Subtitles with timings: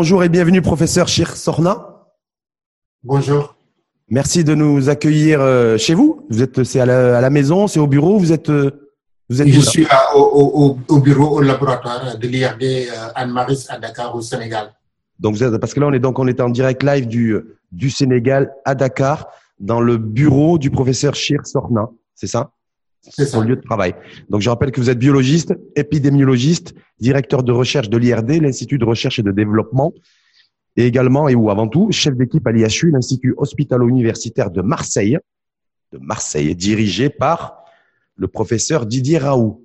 [0.00, 2.06] Bonjour et bienvenue, professeur Chir Sorna.
[3.04, 3.54] Bonjour.
[4.08, 6.24] Merci de nous accueillir euh, chez vous.
[6.30, 8.16] Vous êtes, c'est à la, maison, c'est au bureau.
[8.16, 8.88] Vous êtes, euh,
[9.28, 9.48] vous êtes.
[9.48, 14.72] Je suis au, bureau, au laboratoire de l'IRD euh, Anne-Maris à Dakar, au Sénégal.
[15.18, 17.36] Donc, parce que là, on est donc on est en direct live du
[17.70, 21.90] du Sénégal à Dakar, dans le bureau du professeur Chir Sorna.
[22.14, 22.52] C'est ça?
[23.02, 23.94] Son lieu de travail.
[24.28, 28.84] Donc, je rappelle que vous êtes biologiste, épidémiologiste, directeur de recherche de l'IRD, l'Institut de
[28.84, 29.92] recherche et de développement,
[30.76, 35.18] et également, et ou avant tout, chef d'équipe à l'IHU, l'Institut hospitalo-universitaire de Marseille,
[35.92, 37.64] de Marseille, dirigé par
[38.16, 39.64] le professeur Didier Raoult.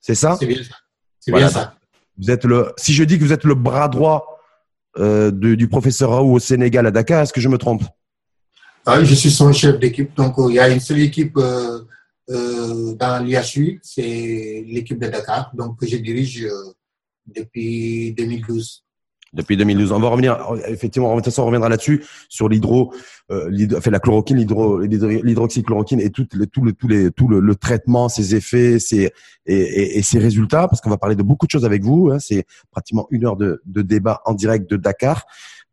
[0.00, 0.36] C'est ça?
[0.38, 0.76] C'est bien ça.
[1.20, 1.74] C'est bien ça.
[2.18, 4.38] Vous êtes le, si je dis que vous êtes le bras droit
[4.98, 7.82] euh, du professeur Raoult au Sénégal à Dakar, est-ce que je me trompe?
[8.86, 10.14] Ah, Je suis son chef d'équipe.
[10.16, 11.80] Donc, euh, il y a une seule équipe euh,
[12.28, 16.46] dans l'IHU, c'est l'équipe de Dakar, donc que je dirige
[17.26, 18.84] depuis 2012
[19.32, 19.92] depuis 2012.
[19.92, 22.94] On va revenir, effectivement, de toute façon, on reviendra là-dessus sur l'hydro,
[23.30, 27.54] euh, fait la chloroquine, l'hydro, l'hydroxychloroquine et tout le, tout le, tout les, tout le,
[27.54, 29.12] traitement, ses effets, ses
[29.46, 32.10] et, ses résultats, parce qu'on va parler de beaucoup de choses avec vous.
[32.10, 35.26] Hein, c'est pratiquement une heure de, de, débat en direct de Dakar.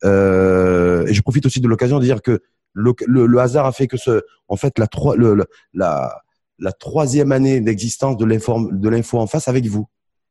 [0.04, 2.42] Euh, et je profite aussi de l'occasion de dire que
[2.74, 6.22] le, le, hasard a fait que ce, en fait, la, le, la,
[6.60, 9.88] la troisième année d'existence de l'info, de l'info en face avec vous.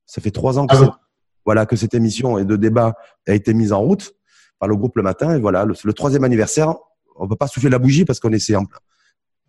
[0.07, 0.99] Ça fait trois ans que ah
[1.45, 2.95] voilà que cette émission et de débat
[3.27, 4.15] a été mise en route
[4.59, 5.37] par le groupe le matin.
[5.37, 6.75] Et voilà, le, troisième anniversaire,
[7.17, 8.79] on peut pas souffler la bougie parce qu'on est simple.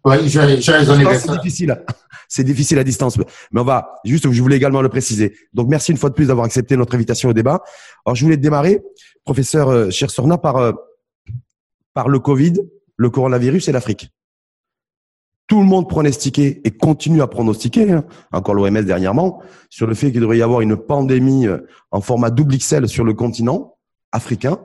[0.03, 1.83] Oui, j'ai C'est difficile.
[2.27, 3.17] C'est difficile à distance.
[3.51, 5.35] Mais on va, juste, je voulais également le préciser.
[5.53, 7.61] Donc, merci une fois de plus d'avoir accepté notre invitation au débat.
[8.05, 8.83] Alors, je voulais démarrer,
[9.23, 10.71] professeur euh, Sorna, par, euh,
[11.93, 12.53] par le Covid,
[12.97, 14.09] le coronavirus et l'Afrique
[15.47, 20.11] tout le monde pronostiquait et continue à pronostiquer, hein, encore l'OMS dernièrement, sur le fait
[20.11, 21.59] qu'il devrait y avoir une pandémie euh,
[21.91, 23.77] en format double XL sur le continent
[24.11, 24.59] africain.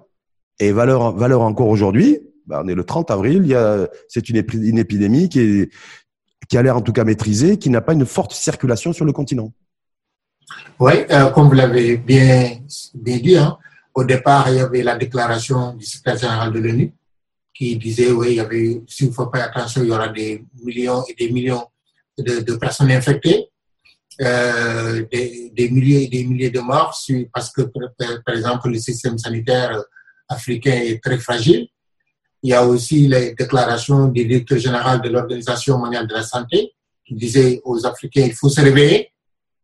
[0.59, 3.57] Et valeur, valeur encore aujourd'hui, bah, on est le 30 avril,
[4.09, 5.71] c'est une, une épidémie qui, est,
[6.49, 9.13] qui a l'air en tout cas maîtrisée, qui n'a pas une forte circulation sur le
[9.13, 9.53] continent.
[10.79, 12.59] Oui, euh, comme vous l'avez bien,
[12.95, 13.57] bien dit, hein,
[13.95, 16.93] au départ, il y avait la déclaration du secrétaire général de l'ONU
[17.61, 20.09] qui disait, oui, il y avait, si vous ne faites pas attention, il y aura
[20.09, 21.67] des millions et des millions
[22.17, 23.51] de, de personnes infectées,
[24.23, 26.99] euh, des, des, milliers et des milliers de morts,
[27.35, 27.63] parce que,
[28.25, 29.79] par exemple, le système sanitaire
[30.27, 31.69] africain est très fragile.
[32.43, 36.73] Il y a aussi les déclarations du directeur général de l'Organisation mondiale de la santé
[37.07, 39.13] qui disait aux Africains, il faut se réveiller,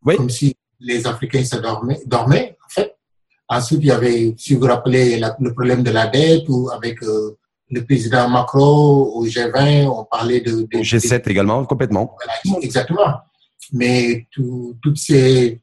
[0.04, 0.16] oui.
[0.16, 2.94] comme si les Africains se dormaient, dormaient, en fait.
[3.48, 7.02] Ensuite, il y avait, si vous vous rappelez, le problème de la dette ou avec
[7.02, 7.38] euh,
[7.71, 10.62] le président Macron au G20, on parlait de...
[10.62, 12.16] de G7 également, complètement.
[12.62, 13.21] exactement.
[13.72, 15.60] Mais toutes ces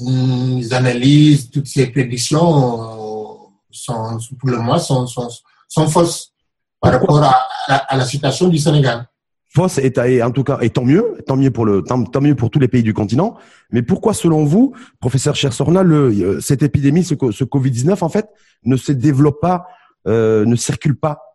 [0.00, 3.34] hum, analyses, toutes ces prédictions euh,
[3.70, 5.28] sont, pour le moment, sont, sont,
[5.66, 6.32] sont fausses
[6.80, 7.34] par rapport à,
[7.66, 9.08] à, la situation du Sénégal.
[9.48, 12.50] Fausse et, en tout cas, et tant mieux, tant mieux pour le, tant, mieux pour
[12.50, 13.34] tous les pays du continent.
[13.72, 18.28] Mais pourquoi, selon vous, professeur Chersorna, le, euh, cette épidémie, ce, ce Covid-19, en fait,
[18.64, 19.66] ne se développe pas
[20.08, 21.28] euh, ne circule pas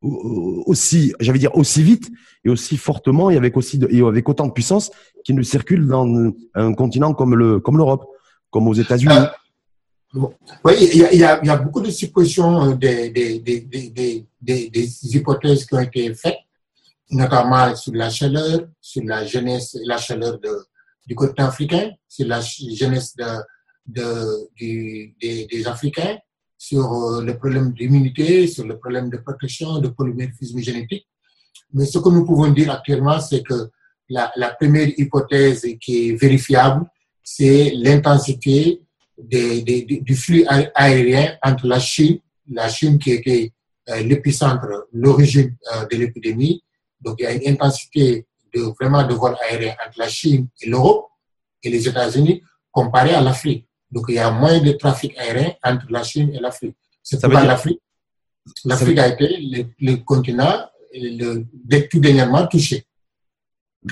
[0.00, 2.08] aussi, j'avais dire aussi vite
[2.44, 4.92] et aussi fortement et avec aussi et avec autant de puissance
[5.24, 6.06] qu'il ne circule dans
[6.54, 8.04] un continent comme le comme l'Europe,
[8.50, 9.12] comme aux États-Unis.
[10.14, 10.20] Euh,
[10.64, 15.80] oui, il y, a, beaucoup de suppositions, euh, des, des, des, des, hypothèses qui ont
[15.80, 16.38] été faites,
[17.10, 20.38] notamment sur la chaleur, sur la jeunesse la chaleur
[21.06, 23.14] du continent africain, sur la jeunesse
[23.86, 26.16] de, des, Africains,
[26.58, 31.06] sur euh, le problème d'immunité, sur le problème de protection, de polymorphisme génétique.
[31.72, 33.70] Mais ce que nous pouvons dire actuellement, c'est que
[34.08, 36.86] la, la, première hypothèse qui est vérifiable,
[37.22, 38.82] c'est l'intensité
[39.16, 40.44] des, du flux
[40.74, 42.18] aérien entre la Chine,
[42.50, 43.52] la Chine qui était
[43.90, 46.64] euh, l'épicentre, l'origine euh, de l'épidémie.
[47.00, 50.68] Donc, il y a une intensité de vraiment de vol aérien entre la Chine et
[50.68, 51.06] l'Europe
[51.62, 53.67] et les États-Unis comparé à l'Afrique.
[53.90, 56.76] Donc, il y a moins de trafic aérien entre la Chine et l'Afrique.
[57.02, 57.80] C'est pas l'Afrique.
[58.64, 62.84] L'Afrique a été le, le continent le, tout dernièrement touché.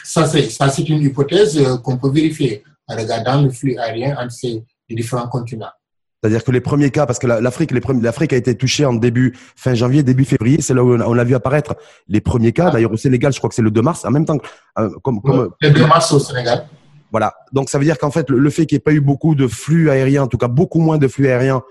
[0.03, 4.65] Ça, c'est une hypothèse euh, qu'on peut vérifier en regardant le flux aérien entre ces
[4.91, 5.71] différents continents.
[6.23, 9.75] C'est-à-dire que les premiers cas, parce que l'Afrique, l'Afrique a été touchée en début, fin
[9.75, 11.77] janvier, début février, c'est là où on a vu apparaître
[12.09, 12.71] les premiers cas.
[12.71, 14.39] D'ailleurs, au Sénégal, je crois que c'est le 2 mars, en même temps,
[14.79, 16.67] euh, comme, comme, le 2 mars au Sénégal.
[17.11, 17.35] Voilà.
[17.53, 19.47] Donc ça veut dire qu'en fait, le, fait qu'il n'y ait pas eu beaucoup de
[19.47, 21.63] flux aériens, en tout cas beaucoup moins de flux aériens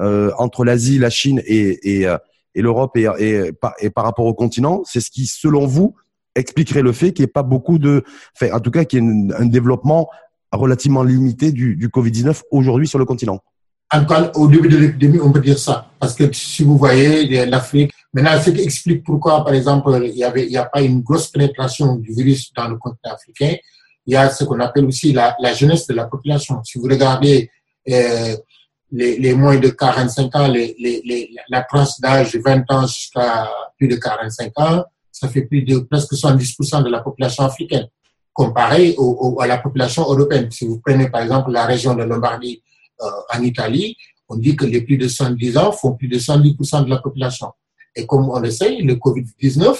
[0.00, 2.16] euh, entre l'Asie, la Chine et, euh,
[2.54, 5.94] l'Europe et, par rapport au continent, c'est ce qui, selon vous,
[6.34, 8.02] expliquerait le fait qu'il n'y ait pas beaucoup de,
[8.34, 10.08] enfin, en tout cas, qu'il y ait un développement
[10.52, 13.40] relativement limité du, du Covid-19 aujourd'hui sur le continent.
[13.90, 15.88] En tout cas, au début de l'épidémie, on peut dire ça.
[15.98, 20.24] Parce que si vous voyez l'Afrique, maintenant, ce qui explique pourquoi, par exemple, il n'y
[20.24, 23.56] avait, a pas une grosse pénétration du virus dans le continent africain,
[24.08, 26.64] il y a ce qu'on appelle aussi la, jeunesse de la population.
[26.64, 27.50] Si vous regardez
[27.90, 28.36] euh,
[28.90, 30.50] les, moins de 45 ans,
[31.50, 35.46] la tranche d'âge de 20 ans jusqu'à plus de 45 ans, ça fait
[35.90, 37.86] presque 70% de la population africaine,
[38.32, 38.96] comparé
[39.40, 40.50] à la population européenne.
[40.50, 42.62] Si vous prenez par exemple la région de Lombardie
[43.02, 43.94] euh, en Italie,
[44.30, 47.52] on dit que les plus de 70 ans font plus de 110% de la population.
[47.94, 49.78] Et comme on le sait, le Covid-19,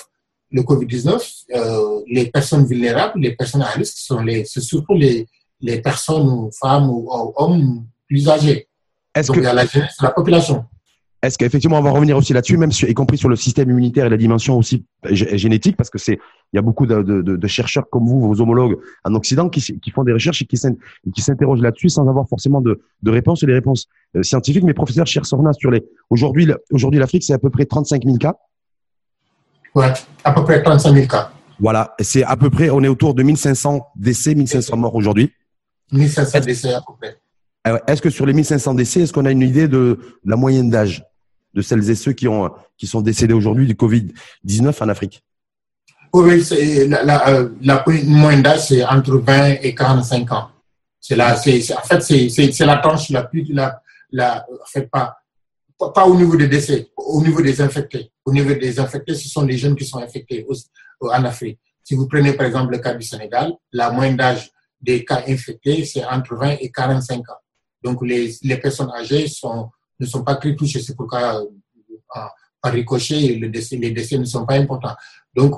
[0.50, 5.26] le Covid-19, euh, les personnes vulnérables, les personnes à risque, sont les, c'est surtout les,
[5.60, 8.68] les personnes, femmes ou, hommes plus âgés.
[9.14, 9.40] Donc, que...
[9.40, 9.64] il y a la,
[10.00, 10.64] la population.
[11.20, 14.08] Est-ce qu'effectivement, on va revenir aussi là-dessus, même y compris sur le système immunitaire et
[14.08, 16.12] la dimension aussi génétique, parce que c'est,
[16.52, 19.60] il y a beaucoup de, de, de, chercheurs comme vous, vos homologues en Occident, qui,
[19.80, 23.46] qui font des recherches et qui s'interrogent là-dessus sans avoir forcément de, de réponses et
[23.46, 23.88] des réponses
[24.22, 24.62] scientifiques.
[24.62, 28.36] Mais professeur Sorna, sur les, aujourd'hui, aujourd'hui, l'Afrique, c'est à peu près 35 000 cas.
[29.78, 29.92] Ouais,
[30.24, 31.30] à peu près 35 000 cas.
[31.60, 35.32] Voilà, c'est à peu près, on est autour de 1500 décès, 1500 morts aujourd'hui.
[35.92, 37.16] 1500 décès à peu près.
[37.64, 40.68] Ah est-ce que sur les 1500 décès, est-ce qu'on a une idée de la moyenne
[40.68, 41.04] d'âge
[41.54, 45.22] de celles et ceux qui, ont, qui sont décédés aujourd'hui du Covid-19 en Afrique?
[46.12, 46.42] Oui,
[46.88, 50.48] la, la, euh, la, moyenne d'âge, c'est entre 20 et 45 ans.
[51.00, 53.80] C'est la, c'est, en fait, c'est, la tranche la plus, la,
[54.10, 55.18] la, en fait, pas,
[55.78, 58.10] pas au niveau des décès, au niveau des infectés.
[58.24, 60.44] Au niveau des infectés, ce sont les jeunes qui sont infectés
[61.00, 61.58] en Afrique.
[61.84, 65.84] Si vous prenez par exemple le cas du Sénégal, la moyenne d'âge des cas infectés,
[65.84, 67.40] c'est entre 20 et 45 ans.
[67.82, 69.26] Donc les, les personnes âgées
[70.00, 70.80] ne sont pas très touchés.
[70.80, 72.20] C'est pourquoi, euh,
[72.60, 74.94] par ricochet, décès, les décès ne sont pas importants.
[75.34, 75.54] Donc,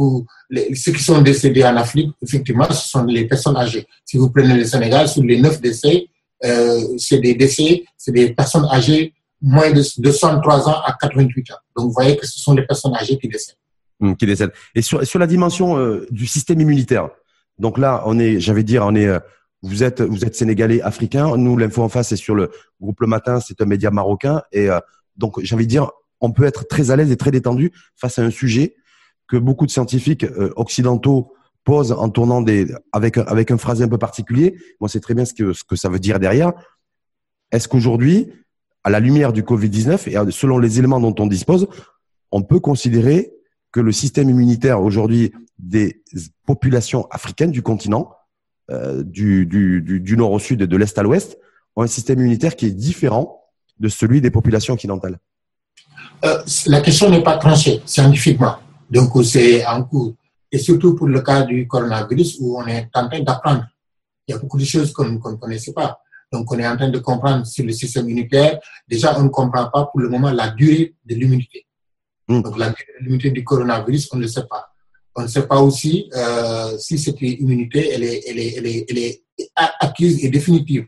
[0.50, 3.86] les, ceux qui sont décédés en Afrique, effectivement, ce sont les personnes âgées.
[4.04, 6.06] Si vous prenez le Sénégal, sur les neuf décès,
[6.44, 11.50] euh, c'est des décès, c'est des personnes âgées moins de, de 103 ans à 88
[11.52, 11.54] ans.
[11.76, 13.56] Donc, vous voyez que ce sont les personnes âgées qui décèdent.
[14.00, 14.52] Hum, qui décèdent.
[14.74, 17.08] Et sur, sur la dimension euh, du système immunitaire,
[17.58, 19.18] donc là, on est, j'avais dire, on est euh,
[19.62, 21.36] vous êtes, vous êtes sénégalais, africain.
[21.36, 22.50] Nous, l'info en face, c'est sur le
[22.80, 24.42] groupe Le Matin, c'est un média marocain.
[24.52, 24.80] Et euh,
[25.16, 25.90] donc, de dire,
[26.20, 28.76] on peut être très à l'aise et très détendu face à un sujet
[29.28, 31.34] que beaucoup de scientifiques euh, occidentaux
[31.64, 34.58] posent en tournant des, avec, avec un phrasé un peu particulier.
[34.80, 36.52] Moi, c'est très bien ce que, ce que ça veut dire derrière.
[37.52, 38.32] Est-ce qu'aujourd'hui,
[38.84, 41.68] à la lumière du Covid-19 et selon les éléments dont on dispose,
[42.32, 43.32] on peut considérer
[43.72, 46.02] que le système immunitaire aujourd'hui des
[46.46, 48.10] populations africaines du continent
[48.70, 51.38] euh, du, nord au sud et de l'est à l'ouest
[51.76, 53.44] ont un système immunitaire qui est différent
[53.78, 55.18] de celui des populations occidentales
[56.24, 58.56] euh, La question n'est pas tranchée scientifiquement.
[58.90, 60.14] Donc, c'est en cours.
[60.52, 63.66] Et surtout pour le cas du coronavirus où on est en train d'apprendre.
[64.26, 66.00] Il y a beaucoup de choses qu'on ne connaissait pas.
[66.32, 68.60] Donc, on est en train de comprendre sur le système immunitaire.
[68.88, 71.66] Déjà, on ne comprend pas pour le moment la durée de l'immunité.
[72.28, 72.42] Hmm.
[72.42, 74.66] Donc, la durée de l'immunité du coronavirus, on ne le sait pas.
[75.16, 78.86] On ne sait pas aussi euh, si cette immunité elle est, elle est, elle est,
[78.88, 79.22] elle est
[79.80, 80.86] acquise et définitive.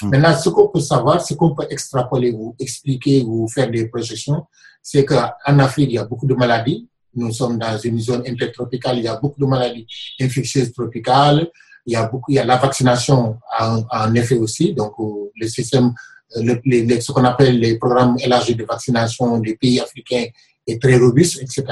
[0.00, 0.08] Mmh.
[0.08, 4.46] Maintenant, ce qu'on peut savoir, ce qu'on peut extrapoler ou expliquer ou faire des projections,
[4.82, 6.88] c'est qu'en Afrique, il y a beaucoup de maladies.
[7.14, 9.86] Nous sommes dans une zone intertropicale, il y a beaucoup de maladies
[10.20, 11.50] infectieuses tropicales.
[11.88, 14.74] Il y a beaucoup, il y a la vaccination en, effet aussi.
[14.74, 15.94] Donc, euh, le système,
[16.36, 20.26] euh, le, les, ce qu'on appelle les programmes élargis de vaccination des pays africains
[20.66, 21.64] est très robuste, etc.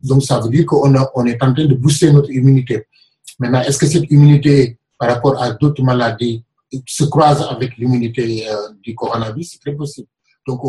[0.00, 2.86] Donc, ça veut dire qu'on on est en train de booster notre immunité.
[3.40, 6.44] Maintenant, est-ce que cette immunité par rapport à d'autres maladies
[6.86, 9.54] se croise avec l'immunité euh, du coronavirus?
[9.54, 10.06] C'est très possible.
[10.46, 10.60] Donc,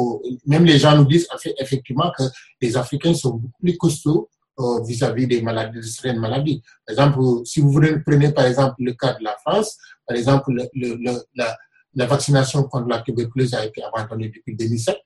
[0.47, 1.27] même les gens nous disent
[1.59, 2.23] effectivement que
[2.59, 4.27] les Africains sont beaucoup plus costauds
[4.59, 6.61] euh, vis-à-vis des maladies, de certaines maladies.
[6.85, 10.67] Par exemple, si vous prenez par exemple le cas de la France, par exemple, le,
[10.73, 14.97] le, la, vaccination contre la tuberculose a été abandonnée depuis 2007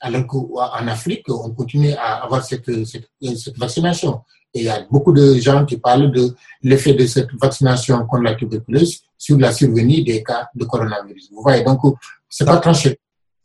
[0.00, 4.22] alors qu'en Afrique, on continue à avoir cette, cette, cette, vaccination.
[4.54, 8.22] Et il y a beaucoup de gens qui parlent de l'effet de cette vaccination contre
[8.22, 11.30] la tuberculose sur la survenue des cas de coronavirus.
[11.32, 11.80] Vous voyez, donc
[12.28, 12.98] c'est pas tranché.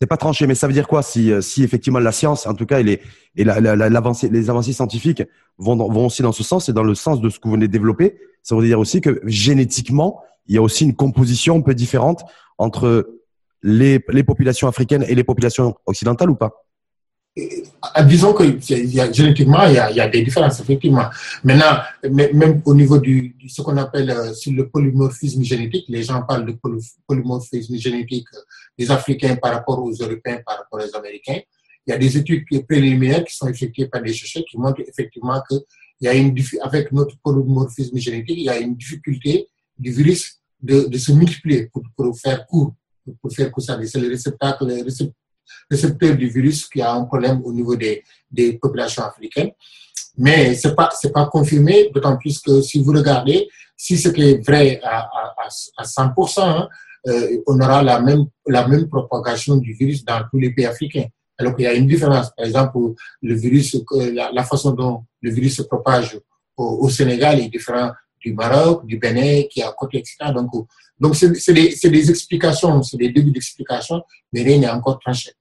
[0.04, 2.66] C'est pas tranché, mais ça veut dire quoi si, si effectivement la science, en tout
[2.66, 3.00] cas, et, les,
[3.38, 5.24] et la, les avancées scientifiques
[5.58, 7.68] vont, vont aussi dans ce sens et dans le sens de ce que vous venez
[7.68, 11.62] de développer, ça veut dire aussi que génétiquement, il y a aussi une composition un
[11.62, 12.26] peu différente
[12.58, 13.08] entre
[13.62, 16.52] les, populations africaines et les populations occidentales ou pas?
[17.40, 21.06] Euh, disons que y a, génétiquement, il y, a, des différences, effectivement.
[21.44, 21.78] Maintenant,
[22.12, 26.56] même au niveau du, ce qu'on appelle euh, le polymorphisme génétique, les gens parlent de
[27.08, 28.40] polymorphisme génétique euh,
[28.78, 31.40] des Africains par rapport aux Européens, par rapport aux Américains.
[31.86, 35.42] Il y a des études préliminaires qui sont effectuées par des chercheurs qui montrent effectivement
[35.50, 35.56] que
[36.04, 40.98] y a une, avec notre polymorphisme génétique, il y a une difficulté du virus de,
[40.98, 42.74] se multiplier pour, faire court
[43.22, 44.84] pour faire ça, c'est le réceptacle, le
[45.70, 49.52] récepteur du virus qui a un problème au niveau des, des populations africaines.
[50.18, 55.00] Mais c'est pas pas confirmé, d'autant plus que si vous regardez, si c'était vrai à,
[55.00, 56.70] à, à 100%, hein,
[57.08, 61.06] euh, on aura la même la même propagation du virus dans tous les pays africains.
[61.38, 62.32] Alors qu'il y a une différence.
[62.36, 62.78] Par exemple,
[63.22, 66.20] le virus, la, la façon dont le virus se propage
[66.56, 70.18] au, au, Sénégal est différent du Maroc, du Bénin, qui est à côté, etc.
[70.34, 70.52] Donc,
[71.00, 75.32] donc c'est des, des explications, c'est des débuts d'explications, mais rien n'est encore tranché.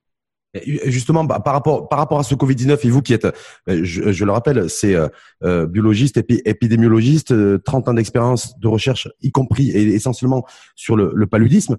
[0.85, 4.13] Justement, bah, par rapport par rapport à ce Covid-19, et vous qui êtes, euh, je,
[4.13, 5.09] je le rappelle, c'est euh,
[5.45, 10.45] euh biologiste, épi, épidémiologiste, 30 ans d'expérience de recherche, y compris et essentiellement
[10.75, 11.79] sur le, le paludisme.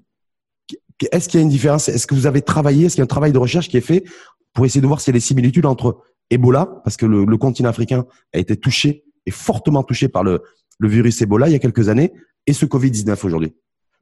[1.11, 1.87] Est-ce qu'il y a une différence?
[1.87, 3.81] Est-ce que vous avez travaillé Est-ce qu'il y a un travail de recherche qui est
[3.81, 4.05] fait
[4.53, 5.99] pour essayer de voir s'il y a des similitudes entre
[6.31, 10.41] Ebola, parce que le, le, continent africain a été touché et fortement touché par le,
[10.79, 12.11] le virus Ebola il y a quelques années,
[12.47, 13.53] et ce Covid-19 aujourd'hui?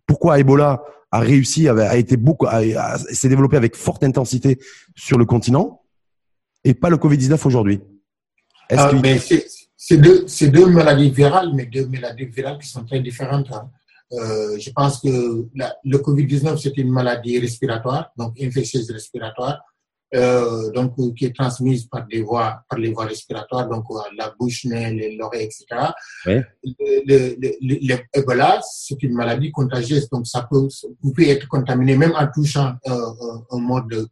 [0.05, 2.47] Pourquoi Ebola a réussi, a, été beaucoup,
[3.11, 4.59] s'est développé avec forte intensité
[4.95, 5.81] sur le continent
[6.63, 7.81] et pas le Covid-19 aujourd'hui.
[8.69, 8.91] Ah,
[9.75, 13.51] c'est deux, deux, maladies virales, mais deux maladies virales qui sont très différentes.
[13.51, 13.69] Hein.
[14.13, 19.59] Euh, je pense que la, le Covid-19, c'est une maladie respiratoire, donc infectieuse respiratoire
[20.13, 24.33] euh, donc qui est transmise par des voies, par les voies respiratoires, donc euh, la
[24.37, 25.65] bouche, l'oreille, etc.
[26.25, 26.41] Oui.
[28.13, 30.67] L'Ebola, c'est une maladie contagieuse, donc ça peut,
[31.01, 33.11] vous pouvez être contaminé même en touchant euh,
[33.51, 34.07] un mode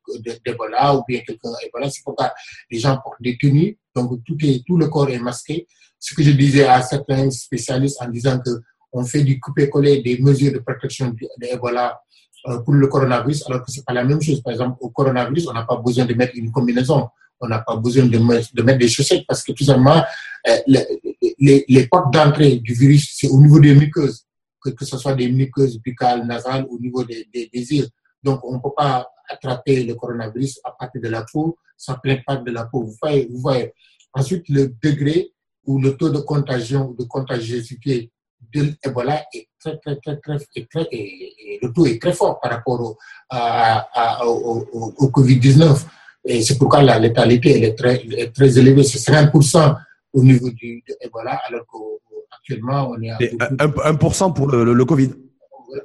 [0.45, 1.89] d'Ebola ou bien quelqu'un Ebola.
[1.89, 2.33] C'est pourquoi
[2.71, 5.67] les gens portent des tenues, donc tout est, tout le corps est masqué.
[5.99, 8.51] Ce que je disais à certains spécialistes en disant que
[8.91, 11.95] on fait du couper-coller des mesures de protection de l'Ebola euh,
[12.43, 14.41] pour le coronavirus, alors que c'est pas la même chose.
[14.41, 17.75] Par exemple, au coronavirus, on n'a pas besoin de mettre une combinaison, on n'a pas
[17.75, 20.03] besoin de mettre, de mettre des chaussettes parce que tout simplement,
[20.48, 24.25] euh, les, les, portes d'entrée du virus, c'est au niveau des muqueuses,
[24.62, 27.89] que, que ce soit des muqueuses buccales, nasales, au niveau des, des, des îles.
[28.24, 32.17] Donc, on ne peut pas attraper le coronavirus à partir de la peau, ça plein
[32.25, 32.84] pas de la peau.
[32.84, 33.74] Vous voyez, vous voyez.
[34.13, 35.31] Ensuite, le degré
[35.65, 38.12] ou le taux de contagion ou de contagiosité
[38.53, 40.38] de l'Ebola est très, très, très, très,
[40.72, 42.98] très, et, le taux est très fort par rapport au,
[43.29, 45.86] à, au, au, au Covid-19.
[46.25, 48.84] Et c'est pourquoi la létalité elle est, très, est très élevée.
[48.84, 49.75] C'est 50%
[50.13, 53.17] au niveau du de Ebola, alors qu'actuellement, on est à.
[53.17, 55.12] 1%, pour le, le, le Covid.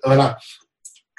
[0.04, 0.36] Voilà.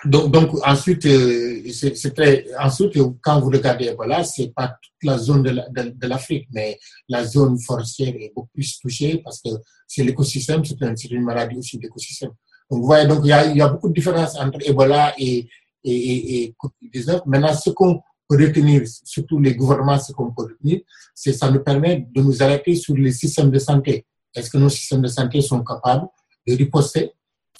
[0.06, 5.44] Donc, ensuite, euh, c'est très, ensuite, quand vous regardez Ebola, c'est pas toute la zone
[5.44, 6.78] de l'Afrique, mais
[7.10, 9.50] la zone forestière est beaucoup plus touchée parce que
[9.88, 12.32] c'est l'écosystème, c'est un, une maladie aussi d'écosystème.
[12.70, 15.48] Donc, vous voyez, donc il y a, y a beaucoup de différences entre Ebola et,
[15.84, 17.22] et, et, et Covid-19.
[17.26, 20.82] Maintenant, ce qu'on peut retenir, surtout les gouvernements, ce qu'on peut retenir,
[21.14, 24.06] c'est ça nous permet de nous arrêter sur les systèmes de santé.
[24.36, 26.08] Est-ce que nos systèmes de santé sont capables
[26.48, 27.12] de riposter?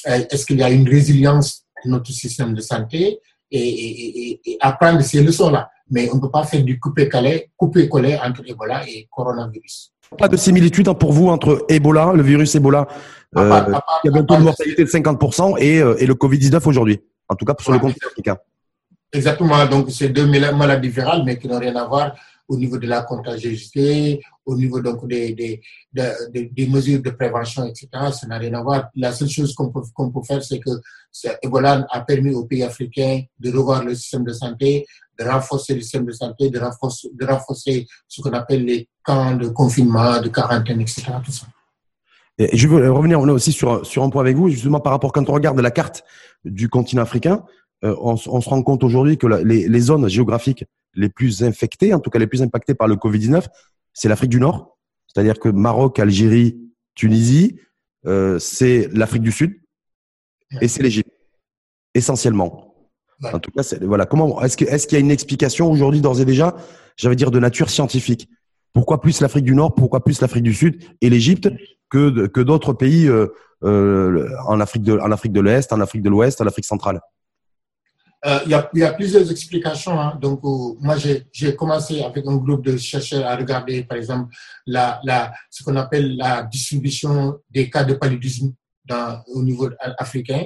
[0.08, 3.20] Euh, Est-ce qu'il y a une résilience notre système de santé
[3.52, 5.70] et, et, et, apprendre ces leçons-là.
[5.90, 9.92] Mais on ne peut pas faire du couper-coller couper -coller entre Ebola et coronavirus.
[10.18, 12.88] Pas de similitude hein, pour vous entre Ebola, le virus Ebola,
[13.38, 13.62] euh,
[14.02, 17.36] qui a un taux de mortalité de 50%, et, euh, et le Covid-19 aujourd'hui, en
[17.36, 18.38] tout cas sur le continent africain.
[19.12, 22.16] Exactement, donc c'est deux maladies virales, mais qui n'ont rien à voir
[22.48, 25.62] au niveau de la contagiosité, au niveau donc des, des,
[26.52, 27.88] des, mesures de prévention, etc.
[28.12, 28.90] Ça n'a rien à voir.
[28.96, 30.70] La seule chose qu'on peut, peut faire, c'est que
[31.42, 34.86] Ebola a permis aux pays africains de revoir le système de santé,
[35.20, 39.36] de renforcer le système de santé, de renforcer, de renforcer ce qu'on appelle les camps
[39.36, 41.04] de confinement, de quarantaine, etc.
[42.38, 45.34] Je veux revenir aussi sur, sur un point avec vous, justement par rapport quand on
[45.34, 46.04] regarde la carte
[46.44, 47.44] du continent africain,
[47.84, 52.00] euh, on, se rend compte aujourd'hui que les, les zones géographiques les plus infectées, en
[52.00, 53.46] tout cas les plus impactées par le Covid-19,
[53.96, 56.60] c'est l'Afrique du Nord, c'est-à-dire que Maroc, Algérie,
[56.94, 57.60] Tunisie,
[58.06, 59.60] euh, c'est l'Afrique du Sud
[60.62, 61.10] et c'est l'Égypte,
[61.96, 62.76] essentiellement.
[63.24, 64.06] En tout cas, voilà.
[64.06, 66.56] Comment est-ce qu'il est y a une explication aujourd'hui d'ores et déjà,
[66.98, 68.30] j'allais dire de nature scientifique?
[68.74, 71.50] Pourquoi plus l'Afrique du Nord Pourquoi plus l'Afrique du Sud et l'Égypte
[71.90, 73.28] que que d'autres pays euh,
[73.64, 77.00] euh, en Afrique de en Afrique de l'Est, en Afrique de l'Ouest, en Afrique centrale?
[78.26, 80.00] Euh, il, y a, plusieurs explications.
[80.00, 80.18] Hein.
[80.20, 84.34] Donc, euh, moi, j'ai commencé avec un groupe de chercheurs à regarder, par exemple,
[84.66, 88.54] ce qu'on appelle la distribution des cas de paludisme
[89.28, 90.44] au niveau africain.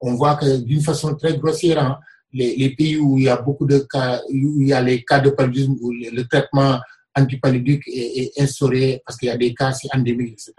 [0.00, 1.98] On voit que d'une façon très grossière, hein,
[2.32, 5.18] les, pays où il y a beaucoup de cas, où il y a les cas
[5.20, 6.78] de paludisme, où le, traitement
[7.14, 10.52] antipaludique est, est, instauré parce qu'il y a des cas, c'est endémique, etc.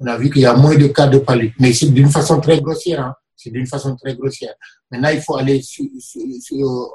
[0.00, 2.40] On a vu qu'il y a moins de cas de paludisme, mais c'est d'une façon
[2.40, 3.04] très grossière.
[3.04, 3.14] Hein.
[3.38, 4.54] C'est d'une façon très grossière.
[4.90, 5.62] Maintenant, il faut aller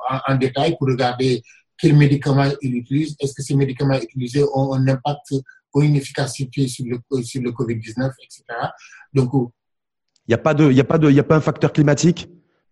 [0.09, 1.41] en, en, détail pour regarder
[1.77, 3.15] quels médicaments il utilise.
[3.19, 5.33] Est-ce que ces médicaments utilisés ont un impact
[5.73, 8.43] ou une efficacité sur le, sur le COVID-19, etc.
[9.13, 11.37] Donc, il n'y a pas de, il y a pas de, il y a pas
[11.37, 12.29] un facteur climatique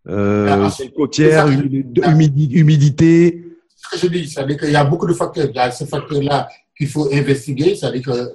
[0.08, 3.44] euh, ah, côtière, humidité.
[3.76, 5.48] Ce que je dis, c'est-à-dire qu'il y a beaucoup de facteurs.
[5.50, 6.48] Il y a ces facteurs-là
[6.78, 8.34] qu'il faut investiguer, c'est-à-dire que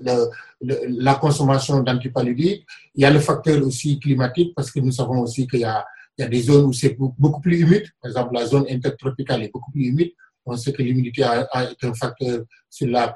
[0.61, 2.67] la consommation d'antipaludiques.
[2.95, 5.85] Il y a le facteur aussi climatique, parce que nous savons aussi qu'il y a,
[6.19, 7.85] il y a des zones où c'est beaucoup plus humide.
[8.01, 10.13] Par exemple, la zone intertropicale est beaucoup plus humide.
[10.47, 13.09] On sait que l'humidité est un facteur sur la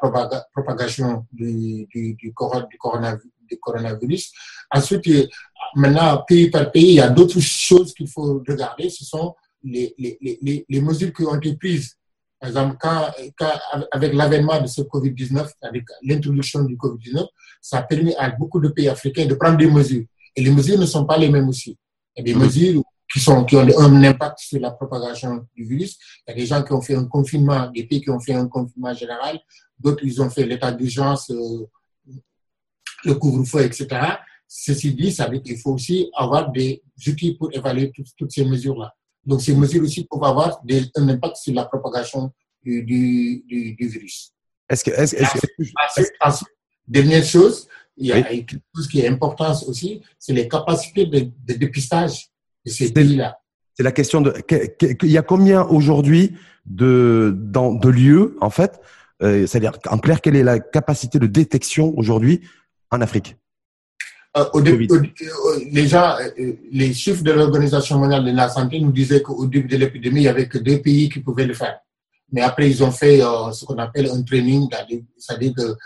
[0.52, 4.32] propagation du, du, du, coronavirus.
[4.70, 5.08] Ensuite,
[5.76, 8.90] maintenant, pays par pays, il y a d'autres choses qu'il faut regarder.
[8.90, 11.96] Ce sont les, les, les, les mesures qui ont été prises
[12.40, 13.52] par exemple, quand, quand
[13.92, 17.26] avec l'avènement de ce Covid-19, avec l'introduction du Covid-19,
[17.60, 20.04] ça a permis à beaucoup de pays africains de prendre des mesures.
[20.34, 21.76] Et les mesures ne sont pas les mêmes aussi.
[22.16, 22.42] Il y a des mm-hmm.
[22.42, 22.82] mesures
[23.12, 25.98] qui, sont, qui ont un impact sur la propagation du virus.
[26.26, 28.34] Il y a des gens qui ont fait un confinement, des pays qui ont fait
[28.34, 29.38] un confinement général,
[29.78, 31.66] d'autres, ils ont fait l'état d'urgence, euh,
[33.04, 33.88] le couvre-feu, etc.
[34.48, 38.44] Ceci dit, ça veut dire qu'il faut aussi avoir des outils pour évaluer toutes ces
[38.44, 38.94] mesures-là.
[39.24, 43.88] Donc, ces mesures aussi peuvent avoir des, un impact sur la propagation du, du, du,
[43.88, 44.32] virus.
[44.68, 46.44] Est-ce que, est-ce, est
[46.86, 51.20] dernière chose, il y a quelque chose qui est important aussi, c'est les capacités de,
[51.20, 52.28] de dépistage
[52.64, 53.38] de ces pays-là.
[53.74, 54.34] C'est la question de,
[55.02, 56.36] il y a combien aujourd'hui
[56.66, 58.80] de, dans, de lieux, en fait,
[59.22, 62.40] euh, c'est-à-dire, en clair, quelle est la capacité de détection aujourd'hui
[62.90, 63.36] en Afrique?
[64.36, 64.86] Euh, au début,
[65.72, 69.66] les gens, euh, les chiffres de l'Organisation mondiale de la santé nous disaient qu'au début
[69.66, 71.80] de l'épidémie, il n'y avait que deux pays qui pouvaient le faire.
[72.30, 74.68] Mais après, ils ont fait euh, ce qu'on appelle un training,
[75.18, 75.76] c'est-à-dire de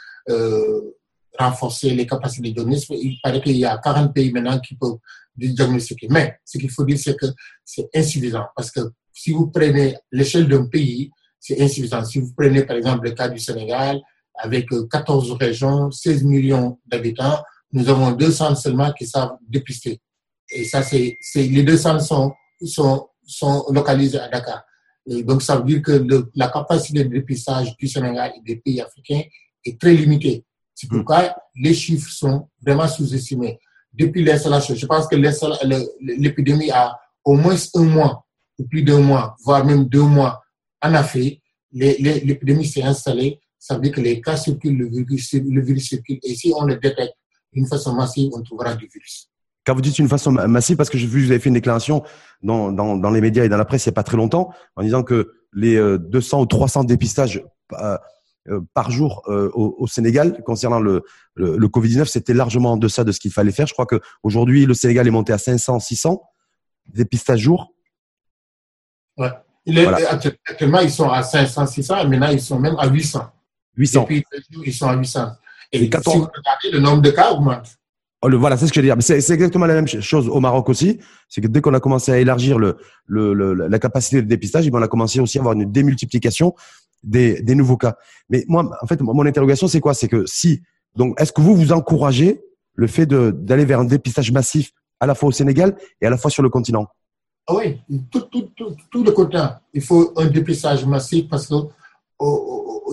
[1.39, 2.79] renforcer les capacités de données.
[2.91, 4.99] Il paraît qu'il y a 40 pays maintenant qui peuvent
[5.35, 6.07] diagnostiquer.
[6.11, 7.27] Mais ce qu'il faut dire, c'est que
[7.65, 8.45] c'est insuffisant.
[8.55, 8.81] Parce que
[9.13, 11.11] si vous prenez l'échelle d'un pays,
[11.41, 12.05] c'est insuffisant.
[12.05, 14.01] Si vous prenez par exemple le cas du Sénégal,
[14.37, 17.43] avec 14 régions, 16 millions d'habitants,
[17.75, 20.01] nous avons deux centres seulement qui savent dépister.
[20.51, 22.33] Et ça, c'est, les deux centres sont,
[22.65, 24.63] sont, sont localisés à Dakar.
[25.07, 26.07] Donc, ça veut dire que
[26.37, 29.23] la capacité de dépistage du Sénégal et des pays africains
[29.65, 30.45] est très limitée.
[30.73, 33.59] C'est pourquoi les chiffres sont vraiment sous-estimés.
[33.93, 38.25] Depuis l'installation, je pense que l'épidémie a au moins un mois,
[38.57, 40.43] ou plus d'un mois, voire même deux mois
[40.81, 41.43] en Afrique.
[41.73, 43.41] L'épidémie s'est installée.
[43.59, 46.21] Ça veut dire que les cas circulent, le virus circule.
[46.23, 47.15] Et si on le détecte
[47.55, 49.31] d'une façon massive, on trouvera du virus.
[49.65, 51.55] Quand vous dites une façon massive, parce que j'ai vu que vous avez fait une
[51.55, 52.03] déclaration
[52.43, 54.53] dans, dans, dans les médias et dans la presse il n'y a pas très longtemps,
[54.77, 57.97] en disant que les 200 euh, ou 300 dépistages euh,
[58.49, 61.03] euh, par jour au, au, Sénégal concernant le,
[61.35, 63.67] le, le Covid-19, c'était largement en deçà de ce qu'il fallait faire.
[63.67, 66.21] Je crois qu'aujourd'hui, le Sénégal est monté à 500, 600
[66.87, 67.73] dépistages jour.
[69.17, 69.31] Ouais.
[69.67, 73.31] Il est, Actuellement, ils sont à 500, 600, maintenant, ils sont même à 800.
[73.77, 74.03] 800.
[74.03, 74.25] Et puis,
[74.67, 75.31] ils sont à 800.
[75.75, 77.67] Et, si vous regardez, le nombre de cas augmente.
[78.23, 78.97] Oh, le, voilà, c'est ce que je veux dire.
[79.03, 80.99] C'est exactement la même chose au Maroc aussi.
[81.29, 84.69] C'est que dès qu'on a commencé à élargir le, le, le, la capacité de dépistage,
[84.73, 86.55] on a commencé aussi à avoir une démultiplication
[87.03, 87.97] des, des nouveaux cas.
[88.31, 89.93] Mais moi, en fait, mon interrogation, c'est quoi?
[89.93, 90.63] C'est que si,
[90.97, 92.41] donc, est-ce que vous vous encouragez
[92.75, 96.17] le fait d'aller vers un dépistage massif à la fois au Sénégal et à la
[96.17, 96.87] fois sur le continent?
[97.47, 97.79] Ah Oui,
[98.11, 99.51] tout, tout, tout, tout le continent.
[99.75, 101.55] Il faut un dépistage massif parce que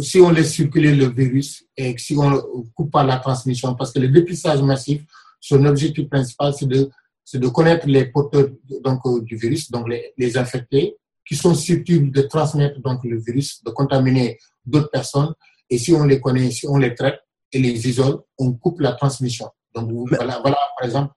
[0.01, 2.39] si on laisse circuler le virus et si on ne
[2.73, 5.03] coupe pas la transmission, parce que le dépistage massif,
[5.39, 6.89] son objectif principal, c'est de,
[7.33, 8.47] de connaître les porteurs
[8.83, 13.19] donc, euh, du virus, donc les, les infectés, qui sont susceptibles de transmettre donc, le
[13.19, 15.33] virus, de contaminer d'autres personnes.
[15.69, 17.19] Et si on les connaît, si on les traite
[17.51, 19.49] et les isole, on coupe la transmission.
[19.73, 21.13] Donc voilà, voilà, par exemple.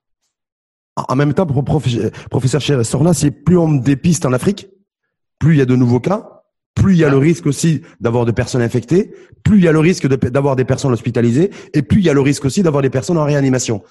[0.97, 4.69] En même temps, professeur Sorna, c'est plus on dépiste en Afrique,
[5.41, 6.34] plus il y a de nouveaux cas,
[6.75, 9.73] plus il y a le risque aussi d'avoir des personnes infectées, plus il y a
[9.73, 12.83] le risque d'avoir des personnes hospitalisées, et plus il y a le risque aussi d'avoir
[12.83, 13.83] des personnes en réanimation.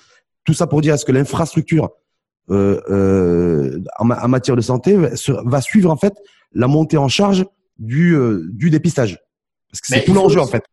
[0.43, 1.91] Tout ça pour dire est-ce que l'infrastructure
[2.51, 6.13] euh, euh, en, matière de santé va suivre en fait
[6.51, 7.45] la montée en charge
[7.79, 9.19] du, euh, du dépistage?
[9.71, 10.63] Parce que c'est tout l'enjeu en fait.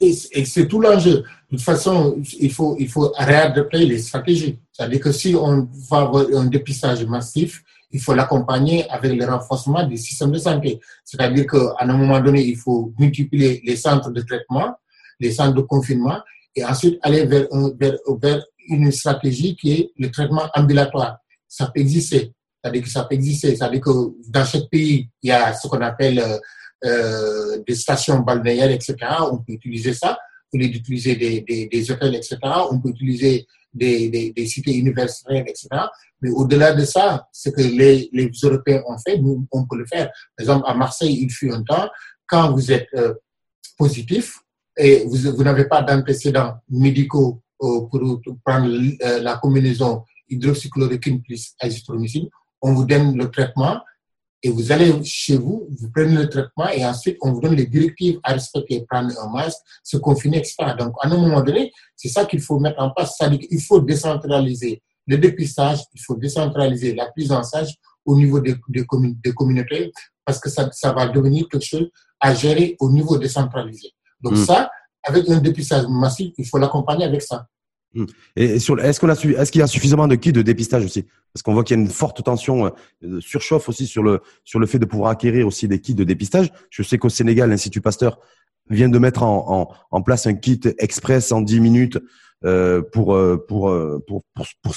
[0.00, 1.24] Et, c'est tout l'enjeu.
[1.50, 4.58] De toute façon, il faut, il faut réadapter les stratégies.
[4.70, 9.84] C'est-à-dire que si on va avoir un dépistage massif, il faut l'accompagner avec le renforcement
[9.86, 10.80] du système de santé.
[11.04, 14.74] C'est-à-dire qu'à un moment donné, il faut multiplier les centres de traitement,
[15.20, 16.18] les centres de confinement,
[16.56, 17.46] et ensuite aller vers,
[17.78, 21.18] vers, une stratégie qui est le traitement ambulatoire.
[21.48, 22.32] Ça peut exister.
[22.62, 23.56] C'est-à-dire que ça peut exister.
[23.56, 23.90] C'est-à-dire que
[24.28, 26.38] dans chaque pays, il y a ce qu'on appelle euh,
[26.84, 28.96] euh des stations balnéaires, etc.
[29.30, 30.16] On peut utiliser ça.
[30.52, 32.38] D'utiliser des, des, des hôtels, etc.,
[32.70, 35.68] on peut utiliser des, des, des cités universitaires, etc.
[36.20, 39.86] Mais au-delà de ça, ce que les, les Européens ont fait, nous, on peut le
[39.86, 40.06] faire.
[40.36, 41.88] Par exemple, à Marseille, il fut un temps,
[42.26, 43.14] quand vous êtes euh,
[43.78, 44.40] positif
[44.76, 48.68] et vous, vous n'avez pas d'antécédents médicaux euh, pour, prendre
[49.04, 52.28] euh, la combinaison hydroxychloroquine plus azithromycine,
[52.60, 53.80] on vous donne le traitement
[54.42, 57.66] et vous allez chez vous, vous prenez le traitement et ensuite on vous donne les
[57.66, 60.56] directives à respecter, prendre un masque, se confiner, etc.
[60.78, 63.14] Donc à un moment donné, c'est ça qu'il faut mettre en place.
[63.16, 67.74] C'est-à-dire qu'il faut décentraliser le dépistage, il faut décentraliser la prise en charge
[68.04, 68.84] au niveau des, des,
[69.22, 69.92] des communautés
[70.24, 71.88] parce que ça, ça va devenir quelque chose
[72.20, 73.92] à gérer au niveau décentralisé.
[74.20, 74.44] Donc mm.
[74.44, 74.70] ça,
[75.04, 77.46] avec un dépistage massif, il faut l'accompagner avec ça.
[77.94, 78.04] Mm.
[78.36, 81.04] Et sur, est-ce qu'on a est-ce qu'il y a suffisamment de kits de dépistage aussi?
[81.32, 82.72] Parce qu'on voit qu'il y a une forte tension,
[83.04, 86.04] euh, surchauffe aussi sur le sur le fait de pouvoir acquérir aussi des kits de
[86.04, 86.52] dépistage.
[86.70, 88.18] Je sais qu'au Sénégal, l'Institut Pasteur
[88.70, 91.98] vient de mettre en, en, en, place un kit express en 10 minutes
[92.44, 93.72] euh, pour, euh, pour,
[94.06, 94.74] pour, pour,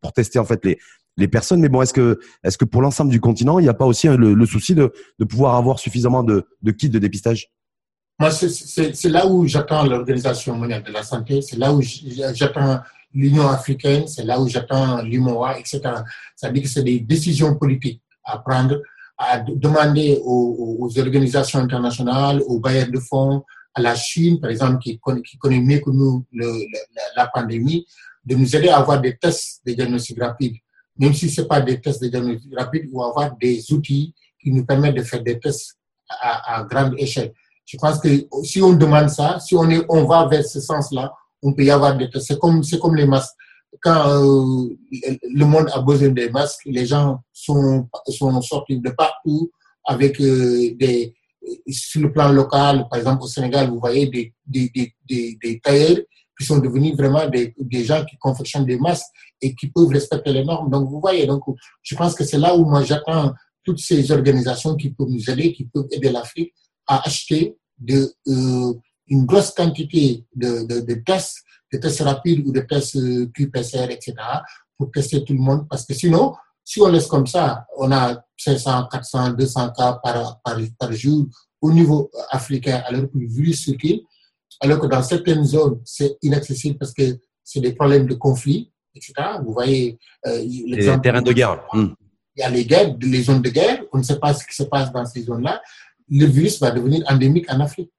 [0.00, 0.78] pour, tester en fait les,
[1.16, 1.60] les personnes.
[1.60, 4.06] Mais bon, est-ce que, est-ce que pour l'ensemble du continent, il n'y a pas aussi
[4.06, 7.50] le, le, souci de, de pouvoir avoir suffisamment de, de kits de dépistage?
[8.22, 12.78] Moi, c'est là où j'attends l'Organisation mondiale de la santé, c'est là où j'attends
[13.12, 15.80] l'Union africaine, c'est là où j'attends l'UMOA, etc.
[16.36, 18.80] Ça veut dire que c'est des décisions politiques à prendre,
[19.18, 23.42] à demander aux, organisations internationales, aux bailleurs de fonds,
[23.74, 26.24] à la Chine, par exemple, qui connaît, mieux que nous
[27.16, 27.84] la, pandémie,
[28.24, 30.54] de nous aider à avoir des tests de diagnostic rapide
[30.96, 34.52] même si ce n'est pas des tests de diagnostic rapide, ou avoir des outils qui
[34.52, 35.76] nous permettent de faire des tests
[36.20, 37.32] à grande échelle.
[37.72, 38.08] Je pense que
[38.44, 41.10] si on demande ça, si on, est, on va vers ce sens-là,
[41.42, 42.06] on peut y avoir des.
[42.20, 43.34] C'est comme, c'est comme les masques.
[43.80, 49.50] Quand euh, le monde a besoin des masques, les gens sont, sont sortis de partout
[49.86, 51.14] avec euh, des,
[51.66, 55.58] sur le plan local, par exemple au Sénégal, vous voyez des, des, des, des, des
[55.60, 55.96] tailleurs
[56.38, 59.06] qui sont devenus vraiment des, des gens qui confectionnent des masques
[59.40, 60.70] et qui peuvent respecter les normes.
[60.70, 61.42] Donc, vous voyez, donc,
[61.82, 63.32] je pense que c'est là où moi j'attends
[63.64, 66.52] toutes ces organisations qui peuvent nous aider, qui peuvent aider l'Afrique
[66.86, 68.74] à acheter de, euh,
[69.08, 71.38] une grosse quantité de, de, de, tests,
[71.72, 74.14] de tests rapides ou de tests euh, QPCR, etc.,
[74.78, 75.66] pour tester tout le monde.
[75.68, 80.40] Parce que sinon, si on laisse comme ça, on a 500, 400, 200 cas par,
[80.42, 81.26] par, par jour
[81.60, 84.00] au niveau africain, alors que le virus circule,
[84.60, 89.14] alors que dans certaines zones, c'est inaccessible parce que c'est des problèmes de conflit, etc.
[89.44, 91.62] Vous voyez euh, les terrains de guerre.
[91.72, 91.94] Hmm.
[92.36, 93.82] Il y a les guerres, les zones de guerre.
[93.92, 95.60] On ne sait pas ce qui se passe dans ces zones-là.
[96.12, 97.90] Le virus va devenir endémique en Afrique.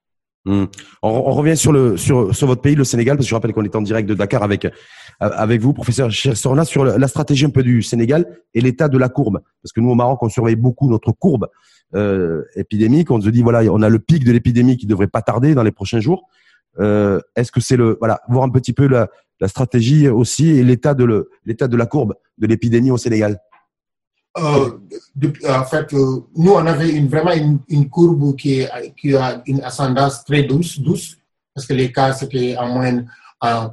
[0.46, 0.66] Hmm.
[1.02, 4.08] On, revient sur votre pays, le Sénégal, parce que je rappelle qu'on est en direct
[4.08, 8.88] de Dakar avec vous, professeur Sorna, sur la stratégie un peu du Sénégal et l'état
[8.88, 9.40] de la courbe.
[9.62, 11.48] Parce que nous au Maroc, on surveille beaucoup notre courbe
[11.94, 13.10] euh, épidémique.
[13.10, 15.62] On se dit voilà, on a le pic de l'épidémie qui devrait pas tarder dans
[15.62, 16.28] les prochains jours.
[16.78, 19.08] Euh, Est-ce que c'est le voilà voir un petit peu la,
[19.40, 23.38] la stratégie aussi et l'état de l'état de la courbe de l'épidémie au Sénégal?
[24.38, 24.70] Euh,
[25.48, 29.42] En fait, euh, nous on avait une, vraiment une, une, courbe qui, est, qui a
[29.46, 31.16] une ascendance très douce, douce
[31.54, 33.08] parce que les cas c'était en moyenne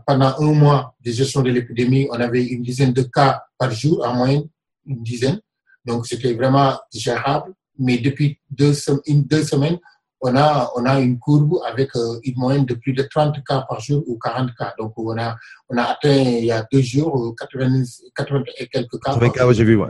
[0.06, 4.06] pendant un mois de gestion de l'épidémie, on avait une dizaine de cas par jour
[4.06, 4.48] en moyenne,
[4.86, 5.40] une dizaine.
[5.86, 7.54] Donc c'était vraiment gérable.
[7.80, 8.74] Mais depuis deux,
[9.08, 9.80] une, deux semaines,
[10.22, 13.66] on a, on a une courbe avec euh, une moyenne de plus de 30 cas
[13.68, 14.74] par jour ou 40 cas.
[14.78, 15.36] Donc, on a,
[15.68, 17.84] on a atteint il y a deux jours 80,
[18.16, 19.14] 80 et quelques cas.
[19.14, 19.78] 80 cas, j'ai vu.
[19.78, 19.90] Ouais.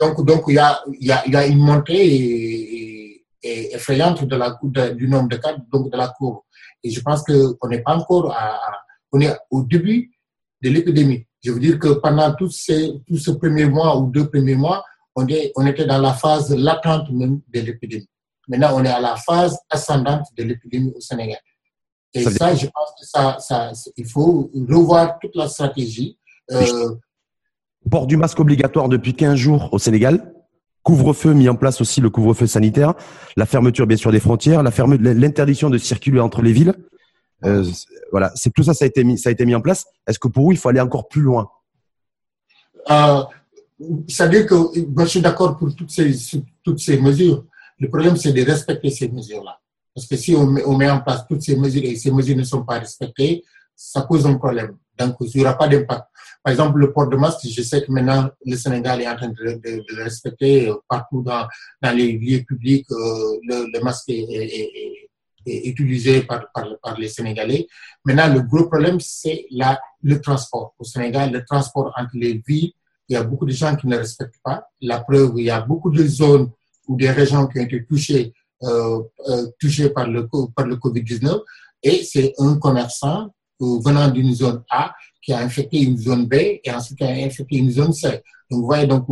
[0.00, 3.74] Donc, donc, il y a, il y a, il y a une montée et, et
[3.74, 6.40] effrayante de la, de, du nombre de cas, donc de la courbe.
[6.82, 8.58] Et je pense qu'on n'est pas encore à,
[9.12, 10.10] on est au début
[10.62, 11.26] de l'épidémie.
[11.42, 14.84] Je veux dire que pendant tous ces, tous ce premier mois ou deux premiers mois,
[15.14, 18.08] on, est, on était dans la phase latente même de l'épidémie.
[18.48, 21.40] Maintenant, on est à la phase ascendante de l'épidémie au Sénégal.
[22.14, 26.18] Et ça, ça je pense que ça, ça, il faut revoir toute la stratégie.
[26.50, 26.96] Euh...
[27.88, 30.34] Port du masque obligatoire depuis 15 jours au Sénégal.
[30.82, 32.94] Couvre-feu mis en place aussi le couvre-feu sanitaire,
[33.36, 36.74] la fermeture bien sûr des frontières, l'interdiction de circuler entre les villes.
[37.44, 37.64] Euh,
[38.10, 39.86] voilà, c'est tout ça, ça a été mis, ça a été mis en place.
[40.06, 41.50] Est-ce que pour vous, il faut aller encore plus loin?
[42.90, 43.22] Euh,
[44.08, 44.54] C'est-à-dire que
[44.88, 46.14] moi, je suis d'accord pour toutes ces,
[46.62, 47.44] toutes ces mesures.
[47.78, 49.58] Le problème, c'est de respecter ces mesures-là.
[49.94, 52.36] Parce que si on met, on met, en place toutes ces mesures et ces mesures
[52.36, 53.42] ne sont pas respectées,
[53.74, 54.76] ça pose un problème.
[54.98, 56.09] Donc, il n'y aura pas d'impact.
[56.42, 59.28] Par exemple, le port de masque, je sais que maintenant, le Sénégal est en train
[59.28, 61.46] de, le respecter euh, partout dans,
[61.94, 62.86] les lieux publics.
[62.90, 64.96] Euh, le, masque est,
[65.46, 66.46] utilisé par,
[66.98, 67.66] les Sénégalais.
[68.04, 69.46] Maintenant, le gros problème, c'est
[70.02, 70.74] le transport.
[70.78, 72.72] Au Sénégal, le transport entre les villes,
[73.08, 74.66] il y a beaucoup de gens qui ne respectent pas.
[74.80, 76.50] La preuve, il y a beaucoup de zones
[76.86, 79.02] ou des régions qui ont été touchées, euh,
[79.58, 81.40] touchées par le, par le Covid-19
[81.82, 86.70] et c'est un commerçant venant d'une zone A qui a infecté une zone B et
[86.70, 88.08] ensuite qui a infecté une zone C.
[88.50, 89.06] Donc, vous voyez, donc,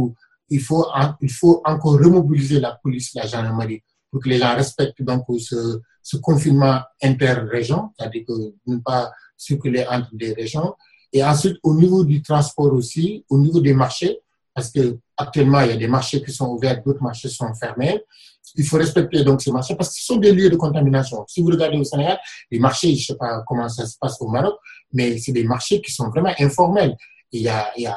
[0.51, 0.87] il faut,
[1.21, 5.81] il faut encore remobiliser la police, la gendarmerie pour que les gens respectent donc ce,
[6.03, 8.25] ce confinement inter-région, c'est-à-dire
[8.67, 10.75] ne pas circuler entre des régions.
[11.13, 14.19] Et ensuite, au niveau du transport aussi, au niveau des marchés,
[14.55, 18.03] parce que actuellement, il y a des marchés qui sont ouverts, d'autres marchés sont fermés.
[18.57, 21.25] Il faut respecter donc ces marchés parce que ce sont des lieux de contamination.
[21.29, 22.19] Si vous regardez au Sénégal,
[22.51, 24.57] les marchés, je ne sais pas comment ça se passe au Maroc,
[24.93, 26.97] mais c'est des marchés qui sont vraiment informels.
[27.31, 27.97] Il y a, il y a,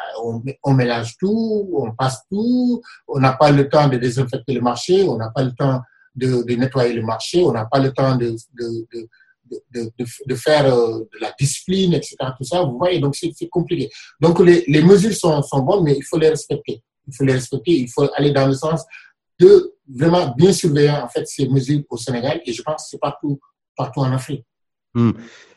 [0.64, 5.04] on, mélange tout, on passe tout, on n'a pas le temps de désinfecter le marché,
[5.04, 5.82] on n'a pas le temps
[6.16, 8.88] de, de, nettoyer le marché, on n'a pas le temps de, de,
[9.72, 9.92] de,
[10.26, 12.18] de faire euh, de la discipline, etc.
[12.38, 13.90] Tout ça, vous voyez, donc c'est compliqué.
[14.20, 16.84] Donc les, les mesures sont, sont bonnes, mais il faut les respecter.
[17.08, 18.84] Il faut les respecter, il faut aller dans le sens
[19.40, 23.00] de vraiment bien surveiller en fait ces mesures au Sénégal et je pense que c'est
[23.00, 23.40] partout,
[23.76, 24.46] partout en Afrique.
[24.94, 25.12] Hmm.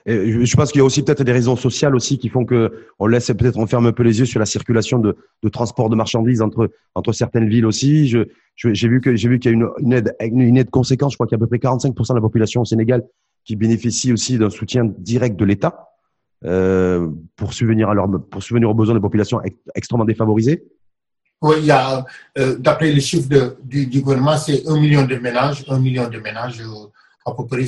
[0.07, 3.07] Je pense qu'il y a aussi peut-être des raisons sociales aussi qui font que on
[3.07, 5.97] laisse peut-être on ferme un peu les yeux sur la circulation de, de transport de
[5.97, 8.07] marchandises entre entre certaines villes aussi.
[8.09, 11.11] J'ai vu que j'ai vu qu'il y a une, aide une aide conséquente.
[11.11, 13.03] Je crois qu'il y a à peu près 45% de la population au Sénégal
[13.45, 15.89] qui bénéficie aussi d'un soutien direct de l'État
[16.45, 17.95] euh, pour subvenir à
[18.31, 19.41] pour subvenir aux besoins des populations
[19.75, 20.65] extrêmement défavorisées.
[21.41, 22.05] Oui, il y a,
[22.39, 23.29] euh, d'après les chiffres
[23.63, 25.65] du, gouvernement, c'est un million de ménages.
[25.69, 26.87] Un million de ménages, euh,
[27.27, 27.67] à peu près,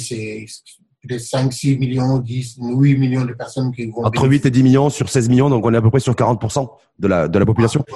[1.06, 4.04] peut-être 5, 6 millions, 10, 8 millions de personnes qui vont.
[4.04, 6.14] Entre 8 et 10 millions sur 16 millions, donc on est à peu près sur
[6.14, 7.84] 40% de la, de la population.
[7.88, 7.94] Ah,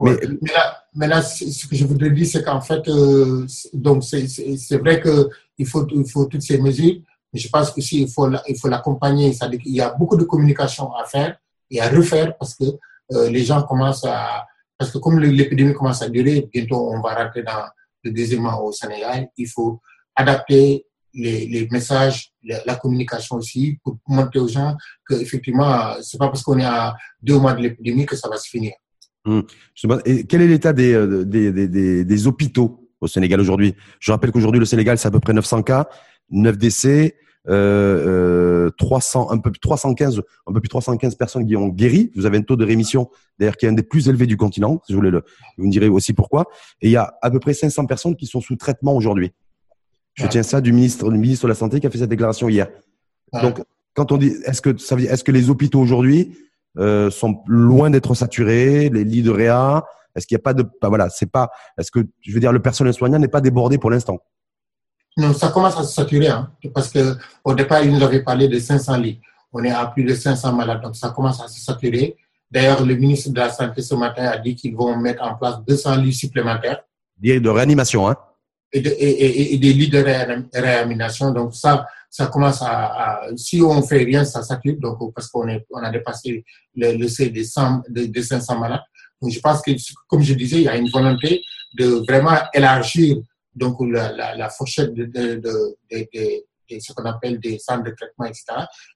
[0.00, 0.18] ouais.
[0.22, 4.04] Mais, mais, là, mais là, ce que je voudrais dire, c'est qu'en fait, euh, donc
[4.04, 6.96] c'est vrai qu'il faut, il faut toutes ces mesures,
[7.32, 8.28] mais je pense que si il faut,
[8.68, 11.36] l'accompagner, c'est-à-dire qu'il y a beaucoup de communication à faire
[11.70, 12.64] et à refaire parce que
[13.12, 14.46] euh, les gens commencent à,
[14.78, 17.64] parce que comme l'épidémie commence à durer, bientôt on va rentrer dans
[18.04, 19.80] le deuxième au Sénégal, il faut
[20.14, 24.76] adapter les, messages, la, communication aussi, pour montrer aux gens
[25.08, 28.48] qu'effectivement, c'est pas parce qu'on est à deux mois de l'épidémie que ça va se
[28.48, 28.72] finir.
[29.24, 29.44] Hum.
[30.04, 33.74] Et quel est l'état des, des, des, des, hôpitaux au Sénégal aujourd'hui?
[34.00, 35.88] Je rappelle qu'aujourd'hui, le Sénégal, c'est à peu près 900 cas,
[36.30, 37.16] 9 décès,
[37.48, 42.12] euh, 300, un peu 315, un peu plus 315 personnes qui ont guéri.
[42.14, 44.82] Vous avez un taux de rémission, d'ailleurs, qui est un des plus élevés du continent.
[44.88, 45.24] Je voulais le,
[45.56, 46.46] vous me direz aussi pourquoi.
[46.82, 49.32] Et il y a à peu près 500 personnes qui sont sous traitement aujourd'hui.
[50.18, 52.48] Je tiens ça du ministre, du ministre de la Santé qui a fait cette déclaration
[52.48, 52.68] hier.
[53.40, 53.62] Donc,
[53.94, 56.36] quand on dit, est-ce que ça veut dire, est-ce que les hôpitaux aujourd'hui
[56.78, 60.62] euh, sont loin d'être saturés, les lits de réa, est-ce qu'il n'y a pas de,
[60.62, 63.78] bah voilà, c'est pas, est-ce que, je veux dire, le personnel soignant n'est pas débordé
[63.78, 64.18] pour l'instant?
[65.16, 68.48] Non, ça commence à se saturer, hein, parce que au départ, il nous avait parlé
[68.48, 69.20] de 500 lits.
[69.52, 72.16] On est à plus de 500 malades, donc ça commence à se saturer.
[72.50, 75.56] D'ailleurs, le ministre de la Santé ce matin a dit qu'ils vont mettre en place
[75.66, 76.82] 200 lits supplémentaires.
[77.18, 78.16] Des de réanimation, hein
[78.72, 79.98] et, de, et, et, et, des lits de
[80.54, 81.32] réanimation.
[81.32, 84.76] Donc ça, ça commence à, si on fait rien, ça sature.
[84.78, 86.44] Donc parce qu'on est, on a dépassé
[86.76, 88.82] le, le seuil des 100, de, de 500 malades.
[89.20, 89.70] Donc je pense que,
[90.06, 91.42] comme je disais, il y a une volonté
[91.76, 93.16] de vraiment élargir
[93.54, 97.84] donc la, la, la fourchette de, de, de, de, de ce qu'on appelle des centres
[97.84, 98.44] de traitement, etc.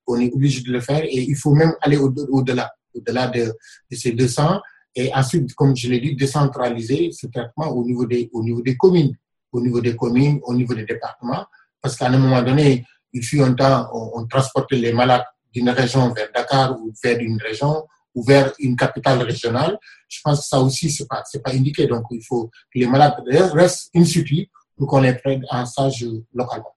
[0.07, 3.53] On est obligé de le faire et il faut même aller au-delà, au-delà de,
[3.91, 4.61] de ces 200
[4.95, 8.77] et ensuite, comme je l'ai dit, décentraliser ce traitement au niveau des, au niveau des
[8.77, 9.17] communes,
[9.53, 11.47] au niveau des communes, au niveau des départements,
[11.81, 15.71] parce qu'à un moment donné, il fut un temps, on, on transportait les malades d'une
[15.71, 17.85] région vers Dakar ou vers une région
[18.15, 19.79] ou vers une capitale régionale.
[20.09, 21.87] Je pense que ça aussi, pas, c'est pas indiqué.
[21.87, 26.07] Donc, il faut que les malades restent in situ pour qu'on les prenne en stage
[26.35, 26.75] localement.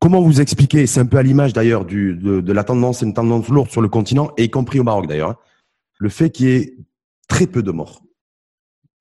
[0.00, 3.48] Comment vous expliquez, c'est un peu à l'image d'ailleurs de, de, la tendance, une tendance
[3.48, 5.38] lourde sur le continent, et y compris au Maroc d'ailleurs, hein,
[5.98, 6.76] le fait qu'il y ait
[7.26, 8.02] très peu de morts?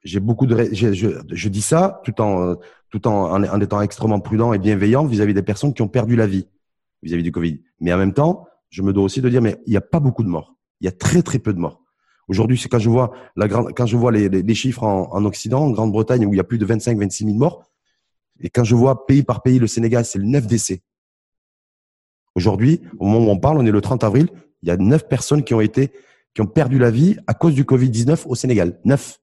[0.04, 2.56] J'ai beaucoup de, je, je, je, dis ça tout en,
[2.90, 6.16] tout en, en, étant extrêmement prudent et bienveillant vis-à-vis -vis des personnes qui ont perdu
[6.16, 6.48] la vie
[7.02, 7.62] vis-à-vis -vis du Covid.
[7.80, 10.00] Mais en même temps, je me dois aussi de dire, mais il n'y a pas
[10.00, 10.56] beaucoup de morts.
[10.82, 11.82] Il y a très très peu de morts.
[12.28, 15.14] Aujourd'hui, c'est quand je vois la grande, quand je vois les, les, les chiffres en,
[15.14, 17.64] en, Occident, en Grande-Bretagne, où il y a plus de 25-26 000 morts,
[18.40, 20.82] et quand je vois pays par pays, le Sénégal, c'est le 9 décès.
[22.36, 24.28] Aujourd'hui, au moment où on parle, on est le 30 avril,
[24.64, 25.92] il y a 9 personnes qui ont été,
[26.34, 28.80] qui ont perdu la vie à cause du Covid-19 au Sénégal.
[28.86, 29.20] 9.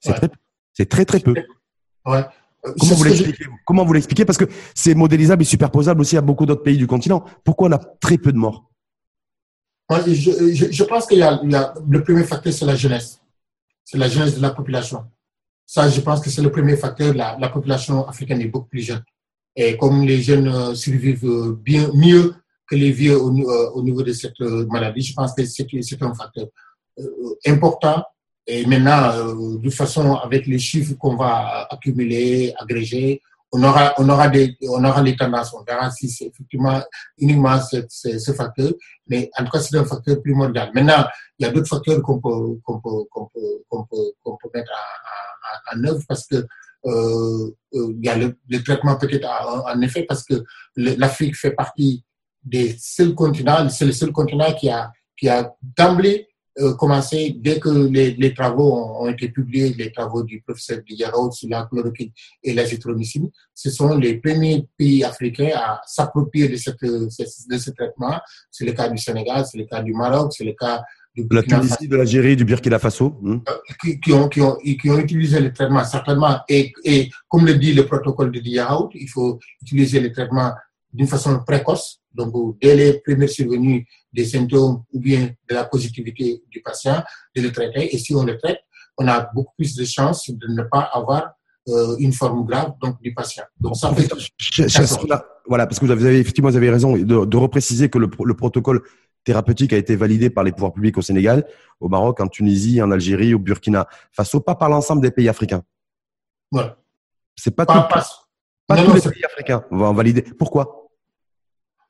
[0.00, 0.28] C'est ouais.
[0.74, 1.34] très, très très peu.
[2.04, 2.24] Ouais.
[2.78, 4.24] Comment vous l'expliquez Comment vous l'expliquez?
[4.24, 7.24] Parce que c'est modélisable et superposable aussi à beaucoup d'autres pays du continent.
[7.44, 8.70] Pourquoi on a très peu de morts?
[9.90, 13.20] Je, je, je, pense qu'il y, le premier facteur, c'est la jeunesse.
[13.84, 15.04] C'est la jeunesse de la population.
[15.64, 17.14] Ça, je pense que c'est le premier facteur.
[17.14, 19.02] La, la, population africaine est beaucoup plus jeune.
[19.54, 22.34] Et comme les jeunes survivent bien mieux
[22.68, 26.48] que les vieux au, au niveau de cette maladie, je pense que c'est un facteur
[27.46, 28.02] important.
[28.46, 33.20] Et maintenant, de toute façon, avec les chiffres qu'on va accumuler, agréger,
[33.52, 35.54] on aura, on aura des, on aura les tendances.
[35.54, 36.82] On verra si c'est effectivement
[37.18, 38.72] uniquement ce, ce, facteur.
[39.08, 40.70] Mais en tout cas, c'est un facteur primordial.
[40.74, 41.06] Maintenant,
[41.38, 44.70] il y a d'autres facteurs qu'on peut, qu'on peut, qu'on peut, qu'on peut, mettre
[45.72, 46.46] en, en, œuvre parce que
[46.86, 50.44] euh, il y a le, le traitement peut-être en, effet parce que
[50.76, 52.04] l'Afrique fait partie
[52.44, 56.28] des seuls continents, c'est le seul continent qui a, qui a d'emblée
[56.58, 60.78] euh, commencé, dès que les, les travaux ont, ont, été publiés, les travaux du professeur
[60.88, 62.10] Diarraud sur la chloroquine
[62.42, 68.18] et l'azithromycine, ce sont les premiers pays africains à s'approprier de, cette, de ce traitement.
[68.50, 70.82] C'est le cas du Sénégal, c'est le cas du Maroc, c'est le cas
[71.16, 73.16] de la Tunisie, de l'Algérie, du Burkina Faso.
[73.20, 73.38] Hmm.
[73.80, 76.40] Qui, qui, ont, qui, ont, qui ont utilisé le traitement, certainement.
[76.48, 80.52] Et, et comme le dit le protocole de Diarraud, il faut utiliser le traitement
[80.96, 86.42] d'une façon précoce, donc dès les premières survenues des symptômes ou bien de la positivité
[86.50, 87.02] du patient,
[87.34, 87.94] de le traiter.
[87.94, 88.60] Et si on le traite,
[88.96, 91.32] on a beaucoup plus de chances de ne pas avoir
[91.68, 93.44] euh, une forme grave donc du patient.
[93.60, 94.08] Donc ça fait
[95.48, 98.34] voilà parce que vous avez effectivement vous avez raison de, de repréciser que le, le,
[98.34, 98.82] protocole
[99.24, 101.44] thérapeutique a été validé par les pouvoirs publics au Sénégal,
[101.80, 105.62] au Maroc, en Tunisie, en Algérie, au Burkina Faso, pas par l'ensemble des pays africains.
[106.50, 106.78] Voilà.
[107.34, 108.06] C'est pas, pas, tout, pas,
[108.66, 110.22] pas tous les pays africains vont valider.
[110.22, 110.85] Pourquoi?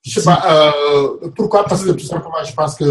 [0.06, 1.64] Je sais pas euh, pourquoi?
[1.64, 2.84] Parce que tout simplement je pense que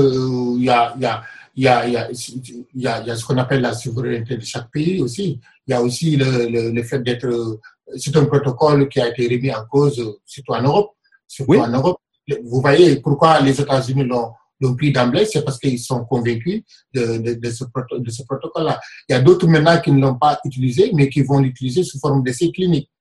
[0.57, 1.23] il y a il y a
[1.55, 4.43] il y a il y a il y a, ce qu'on appelle la souveraineté de
[4.43, 5.39] chaque pays aussi.
[5.65, 7.59] Il y a aussi le le, le fait d'être
[7.95, 10.91] c'est un protocole qui a été remis en cause surtout en Europe.
[11.27, 11.59] Surtout oui.
[11.59, 11.99] en Europe.
[12.43, 17.17] Vous voyez pourquoi les États-Unis l'ont l'ont pris d'emblée, c'est parce qu'ils sont convaincus de,
[17.17, 17.65] de, de ce,
[17.97, 18.79] de ce protocole-là.
[19.09, 21.99] Il y a d'autres maintenant qui ne l'ont pas utilisé, mais qui vont l'utiliser sous
[21.99, 22.94] forme d'essai clinique pour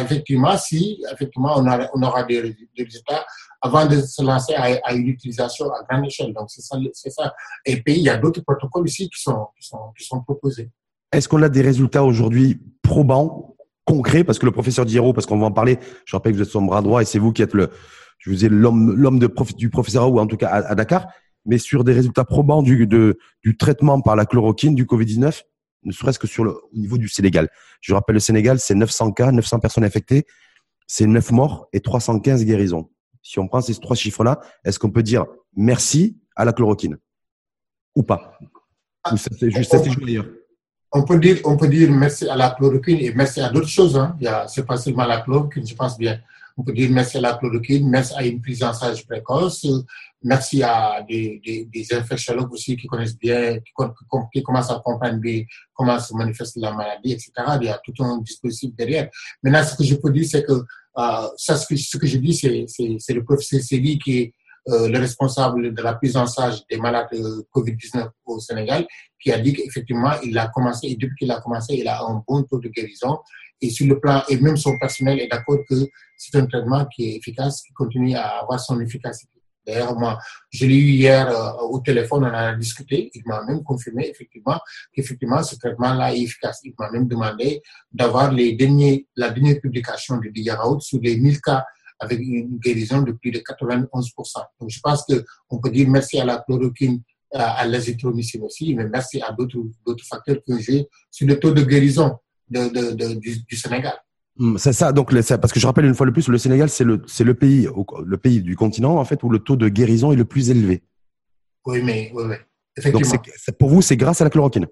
[0.00, 3.24] effectivement si effectivement on, aura des, résultats
[3.62, 6.32] avant de se lancer à, une utilisation à grande échelle.
[6.32, 7.34] Donc, c'est ça.
[7.66, 10.70] Et puis, il y a d'autres protocoles ici qui sont, qui sont, proposés.
[11.12, 15.38] Est-ce qu'on a des résultats aujourd'hui probants, concrets, parce que le professeur Diro, parce qu'on
[15.38, 17.42] va en parler, je rappelle que vous êtes son bras droit et c'est vous qui
[17.42, 17.70] êtes le,
[18.18, 21.08] je vous l'homme, prof, du professeur ou en tout cas à, Dakar,
[21.44, 25.42] mais sur des résultats probants du, du traitement par la chloroquine du Covid-19,
[25.82, 27.48] ne serait-ce que sur le, au niveau du Sénégal.
[27.80, 30.26] Je rappelle, le Sénégal, c'est 900 cas, 900 personnes infectées,
[30.86, 32.88] c'est 9 morts et 315 guérisons
[33.22, 36.98] si on prend ces trois chiffres-là, est-ce qu'on peut dire merci à la chloroquine
[37.94, 38.38] ou pas?
[40.92, 43.96] On, peut dire on peut dire merci à la chloroquine et merci à d'autres choses.
[43.96, 44.16] Hein.
[44.20, 46.20] Il y c'est pas seulement la chloroquine, je pense bien.
[46.56, 49.66] On peut dire merci à la chloroquine, merci à une prise en charge précoce,
[50.22, 51.88] merci à des, des, des
[52.50, 53.72] aussi qui connaissent bien, qui,
[54.32, 57.32] qui, commencent à comprendre bien comment se manifeste la maladie, etc.
[57.60, 59.08] Il y a tout un dispositif derrière.
[59.42, 63.14] Maintenant, ce que je peux dire, c'est que euh, ça, ce que, je dis, c'est
[63.14, 64.34] le professeur Séli qui est
[64.68, 68.86] euh, le responsable de la prise en charge des malades de Covid-19 au Sénégal,
[69.18, 72.22] qui a dit qu'effectivement, il a commencé, et depuis qu'il a commencé, il a un
[72.26, 73.18] bon taux de guérison.
[73.62, 75.74] Et sur le plan, et même son personnel est d'accord que
[76.16, 79.40] c'est un traitement qui est efficace, qui continue à avoir son efficacité.
[79.66, 80.18] D'ailleurs, moi,
[80.50, 83.10] je l'ai eu hier euh, au téléphone, on en a discuté.
[83.14, 84.58] Il m'a même confirmé effectivement
[84.92, 86.60] qu'effectivement ce traitement-là est efficace.
[86.64, 91.40] Il m'a même demandé d'avoir les derniers, la dernière publication de Diaraout sur les 1000
[91.40, 91.64] cas
[91.98, 93.88] avec une guérison de plus de 91%.
[94.58, 98.74] Donc, je pense que on peut dire merci à la chloroquine, à, à l'azithromycine aussi,
[98.74, 102.16] mais merci à d'autres facteurs ont joué sur le taux de guérison
[102.50, 103.94] de, de, de du, du Sénégal.
[104.36, 104.92] Hmm, c'est ça.
[104.92, 107.34] Donc, parce que je rappelle une fois de plus, le Sénégal, c'est le, c'est le
[107.34, 107.68] pays,
[108.04, 110.82] le pays du continent en fait où le taux de guérison est le plus élevé.
[111.66, 112.36] Oui, mais oui, oui.
[112.76, 113.12] effectivement.
[113.14, 114.66] Donc, pour vous, c'est grâce à la chloroquine.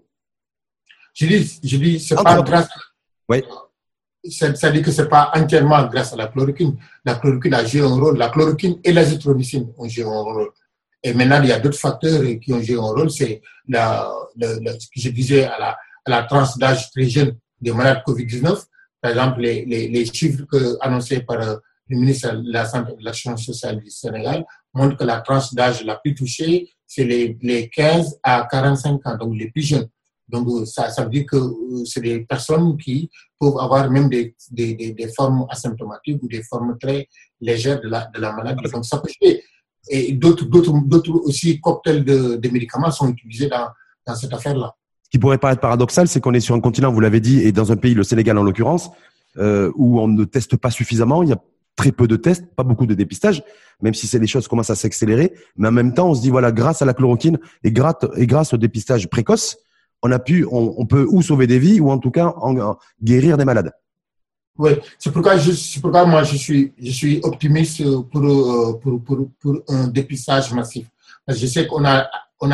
[1.14, 2.68] Je dis, je dis, c'est pas grâce.
[3.28, 3.42] Oui.
[4.30, 6.76] Ça, ça dit que c'est pas entièrement grâce à la chloroquine.
[7.04, 8.16] La chloroquine a joué un rôle.
[8.16, 10.50] La chloroquine et l'azithromycine ont joué un rôle.
[11.02, 13.10] Et maintenant, il y a d'autres facteurs qui ont joué un rôle.
[13.10, 15.70] C'est la, le, le, ce que je disais à la,
[16.04, 18.64] à la tranche d'âge très jeune des malades Covid-19
[19.00, 20.44] par exemple, les, les, chiffres
[20.80, 21.56] annoncés par euh,
[21.88, 24.44] le ministre de la Santé et de l'Action sociale du Sénégal
[24.74, 29.16] montrent que la tranche d'âge la plus touchée, c'est les, les 15 à 45 ans,
[29.16, 29.88] donc les plus jeunes.
[30.28, 34.08] Donc, euh, ça, ça veut dire que euh, c'est des personnes qui peuvent avoir même
[34.08, 37.08] des, des, des, des, formes asymptomatiques ou des formes très
[37.40, 38.68] légères de la, de la maladie.
[38.70, 39.42] Donc, ça peut jouer.
[39.88, 43.68] Et d'autres, d'autres, d'autres aussi cocktails de, de médicaments sont utilisés dans,
[44.06, 44.74] dans cette affaire-là.
[45.08, 47.50] Ce qui pourrait paraître paradoxal, c'est qu'on est sur un continent, vous l'avez dit, et
[47.50, 48.90] dans un pays, le Sénégal en l'occurrence,
[49.38, 51.22] euh, où on ne teste pas suffisamment.
[51.22, 51.40] Il y a
[51.76, 53.42] très peu de tests, pas beaucoup de dépistage,
[53.80, 55.32] même si c'est les choses commencent à s'accélérer.
[55.56, 58.58] Mais en même temps, on se dit voilà, grâce à la chloroquine et grâce, au
[58.58, 59.56] dépistage précoce,
[60.02, 62.34] on a pu, on, peut ou sauver des vies ou en tout cas
[63.02, 63.72] guérir des malades.
[64.58, 68.72] Oui, c'est pourquoi moi je suis, optimiste pour, euh,
[69.40, 70.86] pour, un dépistage massif.
[71.28, 72.08] Je sais qu'on a,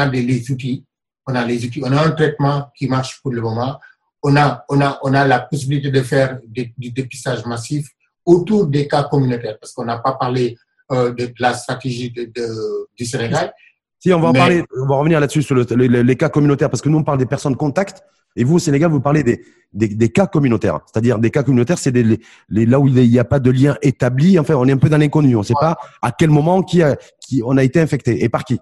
[0.08, 0.84] des outils
[1.26, 3.78] on a les outils, on a un traitement qui marche pour le moment.
[4.22, 7.88] On a, on a, on a la possibilité de faire des, du dépistage massif
[8.24, 10.56] autour des cas communautaires, parce qu'on n'a pas parlé
[10.92, 13.52] euh, de, de, la stratégie de, de, du Sénégal.
[13.98, 14.38] Si, on va en Mais...
[14.38, 17.04] parler, on va revenir là-dessus sur le, les, les, cas communautaires, parce que nous, on
[17.04, 18.02] parle des personnes contact,
[18.36, 20.80] et vous, au Sénégal, vous parlez des, des, des cas communautaires.
[20.86, 22.18] C'est-à-dire, des cas communautaires, c'est les,
[22.48, 24.38] les, là où il n'y a pas de lien établi.
[24.38, 25.36] Enfin, on est un peu dans l'inconnu.
[25.36, 28.28] On ne sait pas à quel moment qui a, qui, on a été infecté et
[28.28, 28.58] par qui.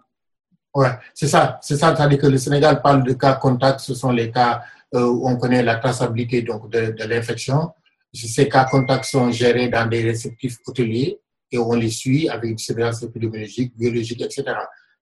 [0.75, 1.95] Ouais, c'est ça, c'est ça.
[1.95, 4.63] C'est-à-dire que le Sénégal parle de cas contacts, ce sont les cas
[4.95, 7.71] euh, où on connaît la traçabilité donc de, de l'infection.
[8.15, 11.19] Ces cas contacts sont gérés dans des réceptifs hôteliers
[11.51, 14.45] et on les suit avec une surveillance épidémiologique, biologique, etc.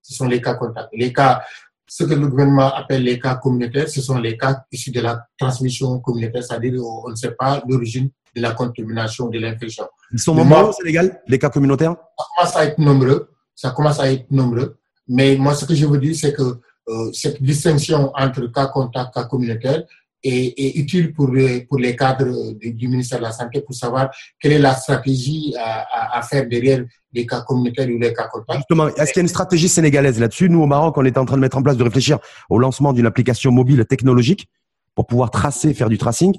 [0.01, 0.89] Ce sont les cas contacts.
[0.93, 1.41] Les cas,
[1.87, 5.25] ce que le gouvernement appelle les cas communautaires, ce sont les cas issus de la
[5.37, 9.87] transmission communautaire, c'est-à-dire on ne sait pas l'origine de la contamination de l'infection.
[10.11, 11.95] Ils sont nombreux au Sénégal, les cas communautaires?
[12.17, 13.29] Ça commence à être nombreux.
[13.55, 14.77] Ça commence à être nombreux.
[15.11, 16.41] Mais moi, ce que je veux dire, c'est que
[16.87, 19.83] euh, cette distinction entre cas contact, cas communautaire
[20.23, 23.75] est, est utile pour les, pour les cadres du, du, ministère de la Santé pour
[23.75, 24.09] savoir
[24.39, 28.27] quelle est la stratégie à, à, à, faire derrière les cas communautaires ou les cas
[28.27, 28.59] contacts.
[28.59, 30.49] Justement, est-ce qu'il y a une stratégie sénégalaise là-dessus?
[30.49, 32.17] Nous, au Maroc, on est en train de mettre en place, de réfléchir
[32.49, 34.47] au lancement d'une application mobile technologique
[34.95, 36.33] pour pouvoir tracer, faire du tracing.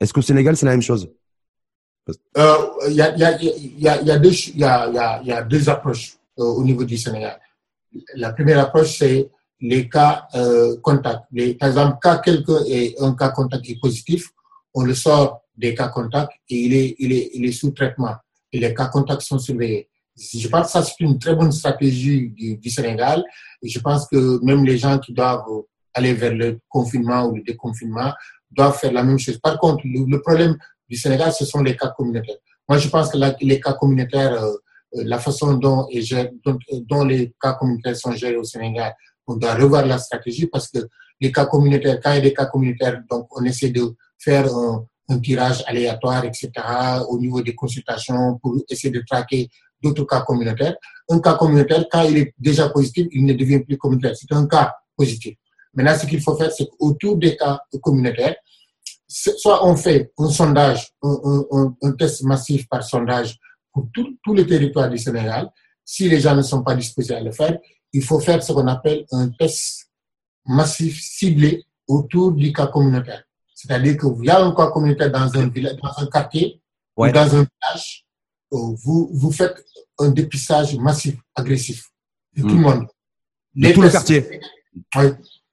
[0.00, 1.10] Est-ce qu'au Sénégal, c'est la même chose?
[2.38, 2.56] Euh,
[2.88, 5.32] Il y, a, y, a, y, a, y, a deux, y, a, y, a, y
[5.32, 7.38] a deux approches euh, au niveau du Sénégal.
[8.14, 9.30] La première approche, c'est
[9.60, 11.24] les cas euh, contacts.
[11.58, 14.28] Par exemple, quand quelqu'un est un cas contact positif,
[14.74, 18.14] on le sort des cas contacts et il est, il est, il est sous traitement.
[18.52, 19.88] Et les cas contacts sont surveillés.
[20.16, 22.30] Je pense que ça, c'est une très bonne stratégie
[22.60, 23.24] du, Sénégal.
[23.62, 25.44] Et je pense que même les gens qui doivent
[25.92, 28.12] aller vers le confinement ou le déconfinement
[28.50, 29.38] doivent faire la même chose.
[29.38, 30.56] Par contre, le, le problème
[30.88, 32.36] du Sénégal, ce sont les cas communautaires.
[32.68, 34.52] Moi, je pense que la, les cas communautaires, euh,
[34.94, 35.86] la façon dont,
[36.44, 38.94] dont, dont, les cas communautaires sont gérés au Sénégal,
[39.26, 40.78] on doit revoir la stratégie parce que
[41.20, 44.46] les cas communautaires, quand il y a des cas communautaires, donc on essaie de faire
[44.54, 44.86] un,
[45.22, 46.50] tirage aléatoire, etc.,
[47.08, 49.50] au niveau des consultations pour essayer de traquer
[49.82, 50.76] d'autres cas communautaires.
[51.10, 54.16] Un cas communautaire, quand il est déjà positif, il ne devient plus communautaire.
[54.16, 55.36] C'est un cas positif.
[55.74, 58.36] Maintenant, ce qu'il faut faire, c'est qu'autour des cas communautaires,
[59.06, 63.38] soit on fait un sondage, un test massif par sondage
[63.74, 65.50] pour tous tout les territoires du Sénégal.
[65.84, 67.58] Si les gens ne sont pas disposés à le faire,
[67.92, 69.90] il faut faire ce qu'on appelle un test
[70.46, 73.24] massif ciblé autour du cas communautaire.
[73.54, 76.62] C'est-à-dire qu'il y a un cas communautaire dans un village, dans un quartier
[76.96, 77.10] ouais.
[77.10, 78.06] ou dans un village,
[78.50, 79.56] vous, vous faites
[79.98, 81.90] un dépistage massif, agressif
[82.36, 82.48] de mmh.
[82.48, 82.86] tout le monde.
[83.54, 84.40] De tout tests, le quartier.
[84.96, 85.04] Oui,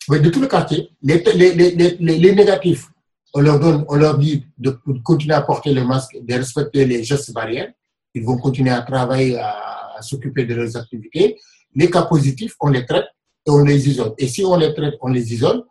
[0.09, 0.89] oui, de tout le quartier.
[1.01, 2.87] Les, les, les, les, négatifs,
[3.33, 4.71] on leur donne, on leur dit de
[5.03, 7.71] continuer à porter le masque, de respecter les gestes barrières.
[8.13, 11.39] Ils vont continuer à travailler, à, à s'occuper de leurs activités.
[11.73, 13.05] Les cas positifs, on les traite
[13.45, 14.13] et on les isole.
[14.17, 15.63] Et si on les traite, on les isole,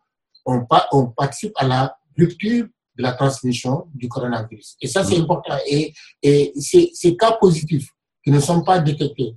[0.47, 2.67] on, on participe à la rupture
[2.97, 4.77] de la transmission du coronavirus.
[4.81, 5.23] Et ça, c'est mmh.
[5.23, 5.57] important.
[5.67, 7.89] Et, et ces, ces, cas positifs
[8.25, 9.37] qui ne sont pas détectés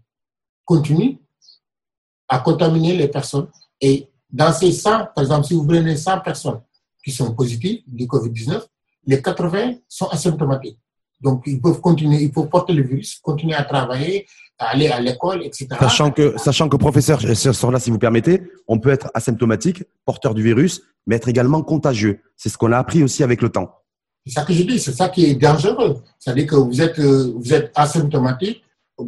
[0.65, 1.17] continuent
[2.27, 3.47] à contaminer les personnes.
[3.79, 6.61] Et dans ces 100, par exemple, si vous prenez 100 personnes
[7.03, 8.61] qui sont positives du COVID-19,
[9.05, 10.79] les 80 sont asymptomatiques.
[11.21, 14.25] Donc, ils peuvent continuer, ils peuvent porter le virus, continuer à travailler,
[14.59, 15.67] à aller à l'école, etc.
[15.79, 20.43] Sachant que, sachant que, professeur, là, si vous permettez, on peut être asymptomatique, porteur du
[20.43, 22.19] virus, mais être également contagieux.
[22.35, 23.71] C'est ce qu'on a appris aussi avec le temps.
[24.25, 26.01] C'est ça que je dis, c'est ça qui est dangereux.
[26.17, 28.63] C'est-à-dire que vous êtes, vous êtes asymptomatique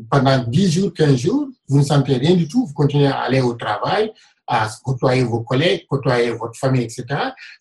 [0.09, 3.41] pendant 10 jours, 15 jours, vous ne sentez rien du tout, vous continuez à aller
[3.41, 4.11] au travail,
[4.47, 7.05] à côtoyer vos collègues, côtoyer votre famille, etc.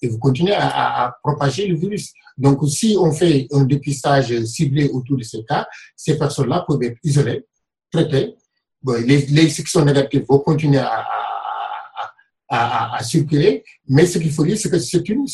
[0.02, 2.12] Et vous continuez à, à, à, propager le virus.
[2.36, 5.66] Donc, si on fait un dépistage ciblé autour de ces cas,
[5.96, 7.46] ces personnes-là peuvent être isolées,
[7.92, 8.34] traitées.
[8.82, 11.04] Bon, les, les sont négatifs vont continuer à,
[12.48, 13.64] à, circuler.
[13.88, 15.26] Mais ce qu'il faut dire, c'est que c'est une,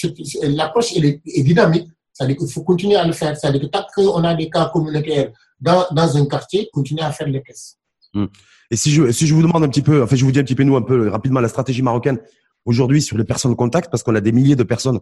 [0.43, 1.89] l'approche est, est, dynamique.
[2.13, 3.37] C'est-à-dire qu'il faut continuer à le faire.
[3.37, 7.29] C'est-à-dire que tant qu'on a des cas communautaires dans, dans un quartier, continuer à faire
[7.29, 7.79] les tests.
[8.15, 8.29] Hum.
[8.71, 10.45] Et si je, si je vous demande un petit peu, enfin, je vous dis un
[10.45, 12.19] petit peu, nous, un peu rapidement, la stratégie marocaine
[12.65, 15.01] aujourd'hui sur les personnes contact, parce qu'on a des milliers de personnes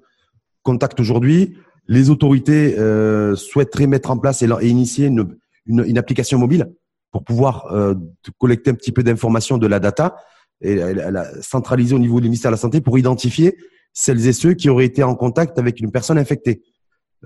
[0.70, 1.56] contact aujourd'hui.
[1.86, 5.24] Les autorités euh, souhaiteraient mettre en place et, et initier une,
[5.66, 6.64] une, une, application mobile
[7.12, 7.94] pour pouvoir euh,
[8.38, 10.16] collecter un petit peu d'informations de la data
[10.60, 13.56] et elle a centralisé au niveau du ministère de la Santé pour identifier
[13.92, 16.62] celles et ceux qui auraient été en contact avec une personne infectée.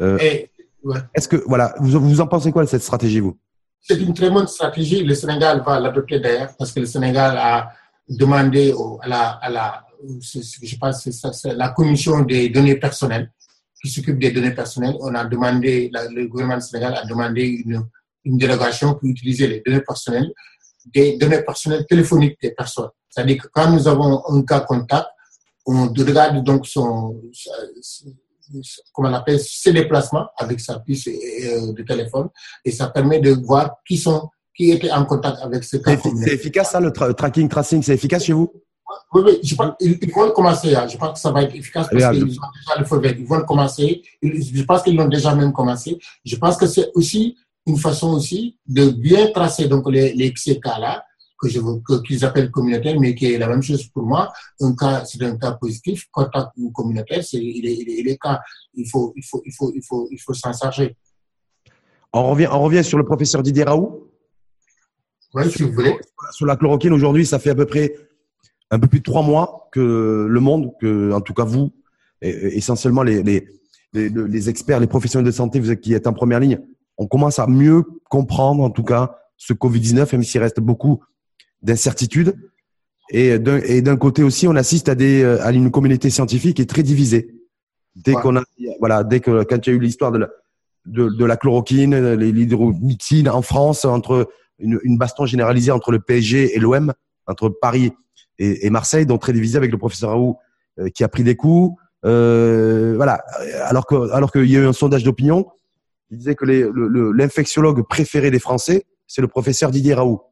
[0.01, 0.18] Euh,
[0.84, 1.01] ouais.
[1.14, 3.36] Est-ce que voilà, vous, vous en pensez quoi de cette stratégie, vous?
[3.80, 5.03] C'est une très bonne stratégie.
[5.03, 7.72] Le Sénégal va l'adopter d'ailleurs parce que le Sénégal a
[8.09, 13.30] demandé au, à la, à la, je pense, c'est la commission des données personnelles
[13.82, 14.96] qui s'occupe des données personnelles.
[15.00, 17.84] On a demandé, le gouvernement du Sénégal a demandé une,
[18.24, 20.32] une délégation pour utiliser les données personnelles,
[20.86, 22.90] des données personnelles téléphoniques des personnes.
[23.09, 25.07] C'est-à-dire que quand nous avons un cas contact,
[25.66, 27.20] on regarde donc son,
[28.92, 32.28] comment on appelle, ses déplacements avec sa puce de téléphone
[32.64, 35.96] et ça permet de voir qui sont, qui étaient en contact avec ce cas.
[35.96, 38.53] C'est efficace ça, le tra tracking, tracing, c'est efficace chez vous?
[39.12, 40.74] Oui, oui, je pense, ils, ils, vont commencer.
[40.74, 40.86] Hein.
[40.88, 43.14] Je pense que ça va être efficace parce qu'ils ont déjà le feu vert.
[43.18, 44.03] Ils vont commencer.
[44.22, 45.99] Je pense qu'ils l'ont déjà même commencé.
[46.24, 47.36] Je pense que c'est aussi
[47.66, 50.32] une façon aussi de bien tracer donc les,
[50.62, 51.05] cas-là
[51.38, 51.61] que je
[52.07, 54.32] qu'ils appellent communautaire, mais qui est la même chose pour moi.
[54.61, 56.07] Un cas, c'est un cas positif.
[56.11, 58.40] Contact ou communautaire, c'est, il est, il est, cas.
[58.74, 60.97] Il faut, il faut, il faut, il faut, il faut s'en charger.
[62.12, 64.09] On revient, on revient sur le professeur Didier Raoult.
[65.34, 65.97] Oui, si vous voulez.
[66.30, 67.95] Sur la chloroquine, aujourd'hui, ça fait à peu près
[68.73, 71.73] un peu plus de trois mois que le monde, que, en tout cas vous,
[72.23, 73.47] et, essentiellement les, les,
[73.93, 76.59] les, les, experts, les professionnels de santé, vous qui êtes en première ligne,
[76.97, 81.05] on commence à mieux comprendre, en tout cas, ce Covid-19, même s'il reste beaucoup
[81.61, 82.35] d'incertitudes.
[83.11, 86.83] Et d'un côté aussi, on assiste à, des, à une communauté scientifique qui est très
[86.83, 87.35] divisée.
[87.95, 88.43] Dès qu'on a,
[88.79, 90.29] voilà, dès que quand il y a eu l'histoire de la,
[90.87, 96.57] de, de la chloroquine, l'hydromycine en France, entre une, une, baston généralisée entre le PSG
[96.57, 96.95] et l'OM,
[97.27, 97.93] entre Paris
[98.39, 100.39] et, et, Marseille, donc très divisé avec le professeur Raoult
[100.78, 101.80] euh, qui a pris des coups.
[102.05, 103.22] Euh, voilà.
[103.64, 105.47] Alors que alors qu'il y a eu un sondage d'opinion,
[106.11, 110.22] il disait que l'infectiologue préféré des Français, c'est le professeur Didier Raoult.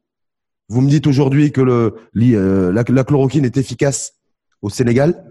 [0.69, 4.13] Vous me dites aujourd'hui que le, euh, la, chloroquine est efficace
[4.61, 5.25] au Sénégal.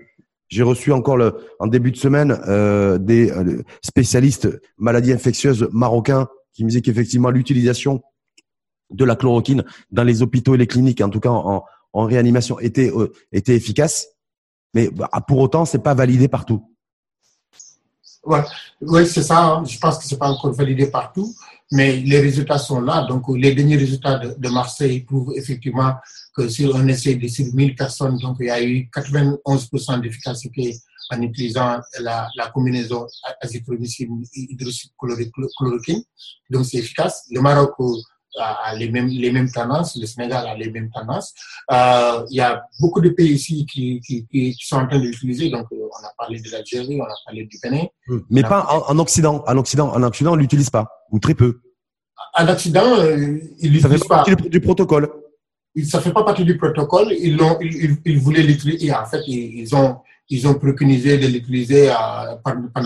[0.48, 6.28] J'ai reçu encore le, en début de semaine euh, des euh, spécialistes maladies infectieuses marocains
[6.52, 8.02] qui me disaient qu'effectivement l'utilisation
[8.90, 12.58] de la chloroquine dans les hôpitaux et les cliniques, en tout cas en, en réanimation,
[12.60, 12.92] était,
[13.32, 14.06] était efficace.
[14.74, 16.62] Mais bah, pour autant, c'est pas validé partout.
[18.24, 18.42] Ouais.
[18.80, 19.44] Oui, c'est ça.
[19.44, 19.64] Hein.
[19.64, 21.34] Je pense que c'est pas encore validé partout
[21.72, 23.06] mais les résultats sont là.
[23.08, 25.94] Donc, les derniers résultats de, Marseille prouvent effectivement
[26.34, 30.76] que si on essaie de sur 1000 personnes, donc il y a eu 91% d'efficacité
[31.10, 33.06] en utilisant la, la combinaison
[33.40, 36.02] azithromycine hydroxychloroquine.
[36.50, 37.26] Donc, c'est efficace.
[37.30, 37.74] Le Maroc
[38.38, 41.34] a les mêmes, les mêmes tendances, le Sénégal a les mêmes tendances.
[41.72, 45.50] Euh, il y a beaucoup de pays ici qui, qui, qui sont en train d'utiliser.
[45.50, 47.84] Donc, on a parlé de l'Algérie, on a parlé du Bénin.
[48.30, 49.44] Mais pas en, en, Occident.
[49.46, 51.60] En Occident, en Occident, on l'utilise pas ou très peu.
[52.36, 54.18] En Occident, euh, ils l'utilisent pas.
[54.18, 55.10] Ça fait partie du protocole.
[55.84, 57.12] Ça fait pas partie du protocole.
[57.12, 58.92] Ils l'ont, ils, ils, voulaient l'utiliser.
[58.92, 59.98] En fait, ils, ont,
[60.30, 61.92] ils ont préconisé de l'utiliser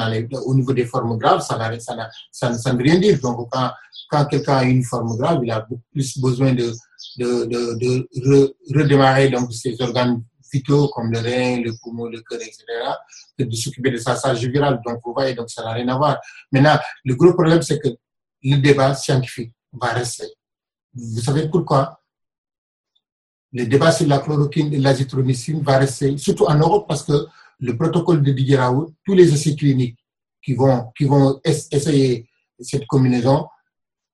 [0.08, 1.42] les, au niveau des formes graves.
[1.42, 3.20] Ça, ça, ça, ça ne veut rien dire.
[3.20, 6.72] Donc, quand, quelqu'un a une forme grave, il a beaucoup plus besoin de
[8.74, 12.64] redémarrer donc ses organes vitaux comme le rein, le poumon, le cœur, etc.,
[13.38, 14.80] que de s'occuper de sa charge virale.
[14.84, 16.18] Donc, vous voyez, donc ça n'a rien à voir.
[16.50, 17.88] Maintenant, le gros problème, c'est que
[18.42, 20.28] le débat scientifique va rester.
[20.94, 22.00] Vous savez pourquoi?
[23.54, 27.12] Le débat sur la chloroquine et l'azithromycine va rester, surtout en Europe, parce que
[27.60, 29.98] le protocole de Didier Raoult, tous les essais cliniques
[30.44, 32.28] qui vont, qui vont essayer
[32.60, 33.46] cette combinaison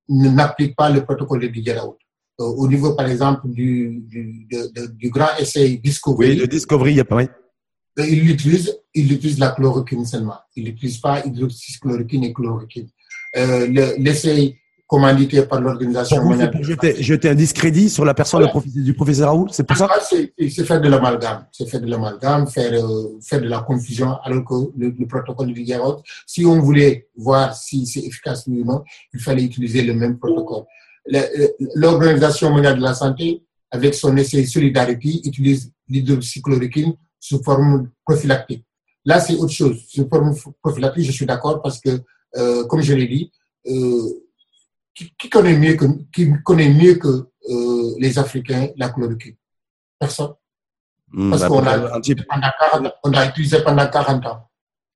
[0.08, 1.98] n'appliquent pas le protocole de Didier Raoult.
[2.40, 6.30] Euh, au niveau, par exemple, du, du, de, du grand essai Discovery.
[6.30, 7.22] Oui, le Discovery, il y a pas
[7.98, 10.38] il utilise, il utilise la chloroquine seulement.
[10.56, 12.88] Il n'utilise pas hydroxychloroquine et chloroquine.
[13.36, 13.66] Euh,
[13.98, 14.58] L'essai
[14.90, 16.50] commandité par l'organisation mondiale.
[16.62, 18.66] Jeter, jeter un discrédit sur la personne voilà.
[18.88, 19.88] du professeur Raoult, c'est pour ça?
[20.08, 21.46] C'est faire de l'amalgame.
[21.52, 25.54] C'est faire de l'amalgame, faire, euh, faire de la confusion, alors que le, le protocole
[25.54, 28.82] de Raoult, si on voulait voir si c'est efficace ou non,
[29.14, 30.64] il fallait utiliser le même protocole.
[31.76, 38.64] L'Organisation mondiale de la santé, avec son essai Solidarity, utilise l'hydroxychloroquine sous forme prophylactique.
[39.04, 39.84] Là, c'est autre chose.
[39.88, 42.00] Sous forme prophylactique, je suis d'accord parce que,
[42.36, 43.30] euh, comme je l'ai dit,
[43.68, 44.26] euh,
[44.94, 49.36] qui, qui, connaît mieux que, qui connaît mieux que euh, les Africains la chloroquine
[49.98, 50.32] Personne.
[51.12, 54.50] Mmh, parce bah, qu'on a, on a utilisé pendant 40 ans.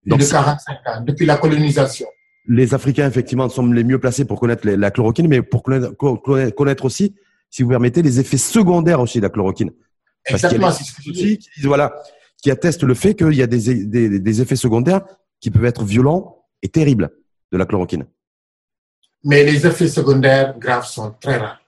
[0.07, 2.07] Donc, de 45 ans, depuis la colonisation.
[2.47, 6.84] Les Africains, effectivement, sont les mieux placés pour connaître la chloroquine, mais pour connaître, connaître
[6.84, 7.14] aussi,
[7.49, 9.70] si vous permettez, les effets secondaires aussi de la chloroquine.
[10.26, 10.70] Exactement.
[11.03, 11.95] Qu'il y a qui, voilà,
[12.42, 15.03] qui attestent le fait qu'il y a des, des, des, effets secondaires
[15.40, 17.11] qui peuvent être violents et terribles
[17.53, 18.07] de la chloroquine.
[19.25, 21.61] Mais les effets secondaires graves sont très rares.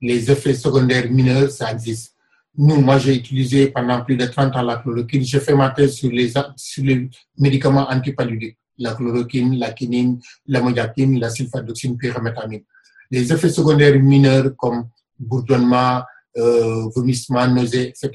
[0.00, 2.14] Les effets secondaires mineurs, ça existe.
[2.58, 5.22] Nous, moi, j'ai utilisé pendant plus de 30 ans la chloroquine.
[5.22, 8.58] J'ai fait ma thèse sur les, sur les médicaments antipaludiques.
[8.78, 12.62] La chloroquine, la quinine, la modiapine, la sulfadoxine, pyrimétamine.
[13.10, 14.88] Les effets secondaires mineurs comme
[15.18, 16.02] bourdonnement,
[16.36, 18.10] euh, vomissement, nausées, etc.,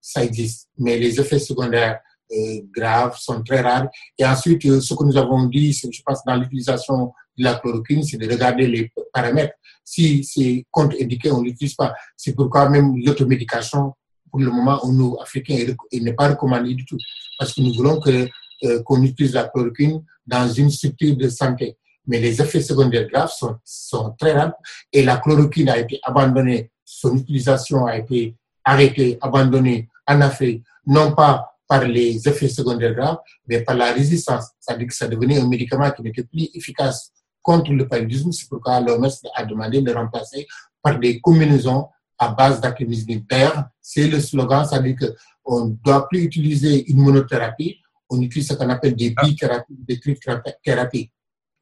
[0.00, 0.68] ça existe.
[0.78, 2.00] Mais les effets secondaires
[2.32, 3.88] euh, graves sont très rares.
[4.18, 8.16] Et ensuite, euh, ce que nous avons dit, je pense, dans l'utilisation la chloroquine, c'est
[8.16, 9.54] de regarder les paramètres.
[9.84, 11.94] Si c'est contre-indiqué, on ne l'utilise pas.
[12.16, 13.94] C'est pourquoi même l'automédication,
[14.30, 16.98] pour le moment, nous, Africains, n'est pas recommandé du tout.
[17.38, 18.28] Parce que nous voulons que
[18.64, 21.76] euh, qu'on utilise la chloroquine dans une structure de santé.
[22.06, 24.54] Mais les effets secondaires graves sont, sont très rares
[24.92, 28.34] et la chloroquine a été abandonnée, son utilisation a été
[28.64, 34.46] arrêtée, abandonnée en Afrique, non pas par les effets secondaires graves, mais par la résistance.
[34.58, 37.12] C'est-à-dire que ça devenait un médicament qui n'était plus efficace
[37.46, 38.32] contre le paludisme.
[38.32, 40.48] C'est pourquoi l'OMS a demandé de le remplacer
[40.82, 41.86] par des combinaisons
[42.18, 43.68] à base d'acrylamycine terre.
[43.80, 45.12] C'est le slogan, ça veut dire
[45.44, 47.78] qu'on ne doit plus utiliser une monothérapie,
[48.10, 51.10] on utilise ce qu'on appelle des bithérapies, des.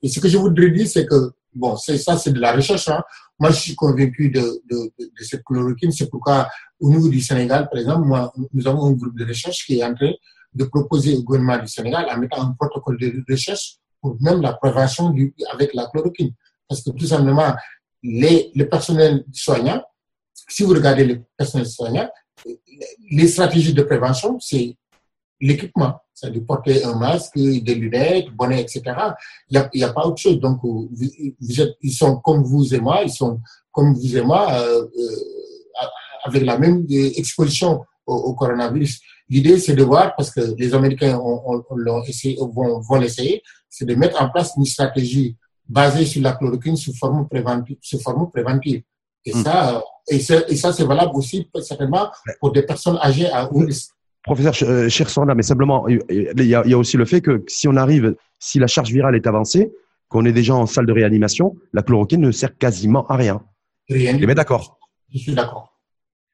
[0.02, 2.88] Et ce que je voudrais dire, c'est que, bon, c'est ça, c'est de la recherche.
[2.88, 3.02] Hein.
[3.38, 5.92] Moi, je suis convaincu de, de, de, cette chloroquine.
[5.92, 6.48] C'est pourquoi,
[6.80, 9.84] au niveau du Sénégal, par exemple, moi, nous avons un groupe de recherche qui est
[9.84, 10.12] en train
[10.54, 13.78] de proposer au gouvernement du Sénégal en mettant un protocole de recherche
[14.20, 15.14] même la prévention
[15.52, 16.32] avec la chloroquine.
[16.68, 17.54] Parce que tout simplement,
[18.02, 19.82] les, le personnel soignant,
[20.48, 22.08] si vous regardez le personnel soignant,
[23.10, 24.76] les stratégies de prévention, c'est
[25.40, 26.00] l'équipement.
[26.12, 28.82] C'est de porter un masque, des lunettes, bonnet, etc.
[29.50, 30.38] Il n'y a, a, pas autre chose.
[30.38, 33.40] Donc, ils sont comme vous et moi, ils sont
[33.72, 35.86] comme vous et moi, euh, euh,
[36.24, 39.00] avec la même exposition au, coronavirus.
[39.28, 41.64] L'idée, c'est de voir, parce que les Américains vont,
[42.80, 43.42] vont l'essayer,
[43.76, 45.36] c'est de mettre en place une stratégie
[45.68, 47.76] basée sur la chloroquine sous forme préventive.
[47.80, 48.82] Sous forme préventive.
[49.24, 49.42] Et, hmm.
[49.42, 52.08] ça, et, et ça, c'est valable aussi certainement
[52.38, 53.90] pour des personnes âgées à haut risque.
[54.22, 57.20] Professeur euh, Cher Sorna, mais simplement, il y, a, il y, a, aussi le fait
[57.20, 59.72] que si on arrive, si la charge virale est avancée,
[60.08, 63.42] qu'on est déjà en salle de réanimation, la chloroquine ne sert quasiment à rien.
[63.88, 64.16] Rien.
[64.18, 64.78] Mais d'accord.
[65.12, 65.74] Je suis d'accord.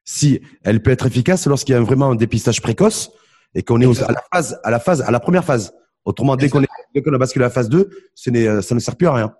[0.05, 3.11] Si elle peut être efficace lorsqu'il y a vraiment un dépistage précoce
[3.55, 5.73] et qu'on est à la phase, à la phase, à la première phase.
[6.05, 6.63] Autrement, dès qu'on
[6.95, 9.33] a basculé à la phase 2, ce euh, ça ne sert plus à rien.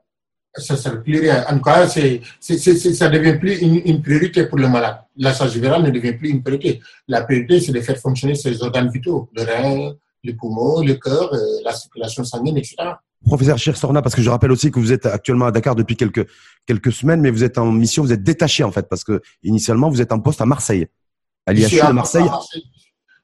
[0.56, 1.46] Ça ne sert plus à rien.
[1.50, 4.98] En tout cas, ça ne devient plus une, une, priorité pour le malade.
[5.18, 6.82] La charge virale ne devient plus une priorité.
[7.08, 9.94] La priorité, c'est de faire fonctionner ses organes vitaux, le rein,
[10.24, 12.76] le poumon, le cœur, euh, la circulation sanguine, etc.
[13.26, 16.28] Professeur Sorna, parce que je rappelle aussi que vous êtes actuellement à Dakar depuis quelques,
[16.66, 19.90] quelques semaines, mais vous êtes en mission, vous êtes détaché en fait, parce que initialement,
[19.90, 20.88] vous êtes en poste à Marseille,
[21.46, 22.24] à l'IHU de Marseille.
[22.24, 22.64] Marseille.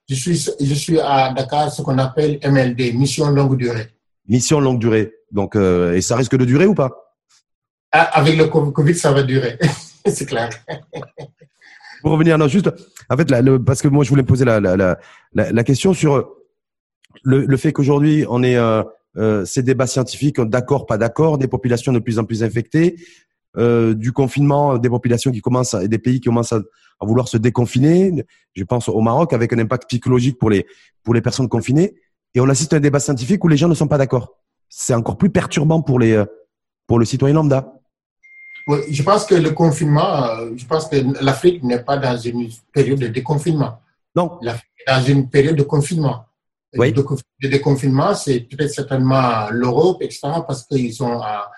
[0.10, 3.90] Je suis, je suis à Dakar, ce qu'on appelle MLD, mission longue durée.
[4.28, 5.14] Mission longue durée.
[5.32, 7.16] Donc, euh, et ça risque de durer ou pas?
[7.92, 9.58] Ah, Avec le Covid, ça va durer.
[10.06, 10.50] c'est clair.
[12.02, 12.70] Pour revenir, non, juste,
[13.10, 13.28] en fait,
[13.66, 14.98] parce que moi, je voulais poser la, la, la,
[15.34, 16.30] la question sur
[17.24, 18.84] le, le fait qu'aujourd'hui, on est, euh,
[19.18, 22.98] euh, ces débats scientifiques, d'accord, pas d'accord, des populations de plus en plus infectées,
[23.58, 26.62] euh, du confinement, des populations qui commencent, et des pays qui commencent à,
[27.00, 28.26] à, vouloir se déconfiner.
[28.56, 30.66] Je pense au Maroc avec un impact psychologique pour les
[31.04, 31.96] pour les personnes confinées.
[32.38, 34.38] Et on assiste à un débat scientifique où les gens ne sont pas d'accord.
[34.70, 36.24] C'est encore plus perturbant pour les
[36.86, 37.74] pour le citoyen lambda.
[38.68, 42.48] Oui, je pense que le confinement, euh, je pense que l'Afrique n'est pas dans une
[42.72, 43.80] période de déconfinement.
[44.16, 44.38] Non.
[44.44, 46.26] L'Afrique est dans une période de confinement.
[46.78, 46.94] Oui.
[46.94, 51.50] De déconfinement, c'est peut-être certainement l'Europe, etc., parce qu'ils sont à,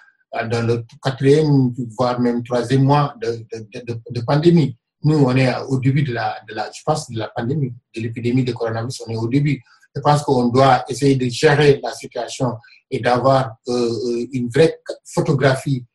[0.46, 4.78] dans le quatrième, voire même troisième mois de, de, de, de, pandémie.
[5.04, 8.02] Nous, on est au début de la, de la je pense, de la pandémie, de
[8.02, 9.62] l'épidémie de coronavirus, on est au début.
[9.96, 12.54] Je pense qu'on doit essayer de gérer la situation
[12.92, 15.86] et d'avoir euh, euh une vraie photographie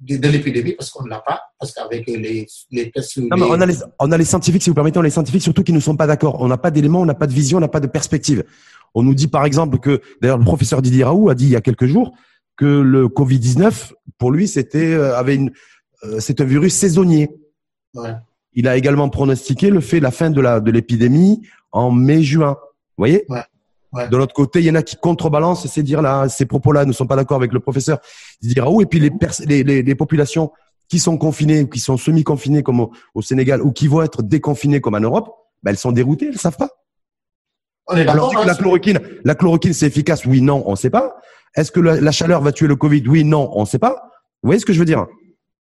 [0.00, 3.18] de, de l'épidémie parce qu'on ne l'a pas, parce qu'avec les, les tests.
[3.18, 5.10] Non, mais on, a les, on a les scientifiques, si vous permettez, on a les
[5.10, 6.40] scientifiques surtout qui ne sont pas d'accord.
[6.40, 8.44] On n'a pas d'éléments, on n'a pas de vision, on n'a pas de perspective.
[8.94, 11.56] On nous dit par exemple que, d'ailleurs, le professeur Didier Raoult a dit il y
[11.56, 12.12] a quelques jours
[12.56, 15.52] que le Covid-19, pour lui, c'était euh, avait une,
[16.04, 17.30] euh, c'est un virus saisonnier.
[17.94, 18.14] Ouais.
[18.54, 22.56] Il a également pronostiqué le fait la fin de la de l'épidémie en mai-juin.
[22.96, 23.24] Vous voyez?
[23.28, 23.42] Ouais.
[23.92, 24.08] Ouais.
[24.08, 27.06] De l'autre côté, il y en a qui contrebalancent ces dire-là, ces propos-là ne sont
[27.06, 27.98] pas d'accord avec le professeur
[28.40, 28.80] Didier Raoult.
[28.80, 29.10] Et puis les,
[29.46, 30.50] les, les, les, populations
[30.88, 34.80] qui sont confinées, qui sont semi-confinées comme au, au, Sénégal, ou qui vont être déconfinées
[34.80, 35.30] comme en Europe,
[35.62, 36.70] ben, elles sont déroutées, elles ne savent pas.
[37.88, 40.24] On est Alors la chloroquine, la chloroquine, c'est efficace?
[40.24, 41.16] Oui, non, on ne sait pas.
[41.54, 43.02] Est-ce que la, la, chaleur va tuer le Covid?
[43.06, 44.10] Oui, non, on ne sait pas.
[44.42, 45.06] Vous voyez ce que je veux dire?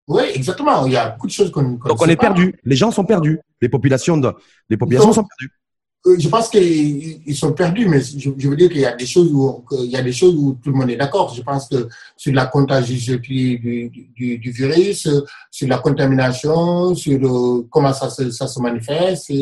[0.07, 0.87] Oui, exactement.
[0.87, 2.59] Il y a beaucoup de choses qu'on qu Donc on est perdu.
[2.65, 3.41] Les gens sont perdus.
[3.61, 4.33] Les populations, de,
[4.69, 5.53] les populations Donc, sont perdues.
[6.07, 9.33] Euh, je pense qu'ils sont perdus, mais je, veux dire qu'il y a des choses
[9.33, 11.35] où tout le monde est d'accord.
[11.35, 13.21] Je pense que sur la contagiosité
[14.17, 15.09] du, virus,
[15.51, 19.33] sur la contamination, sur le, comment ça se, manifeste,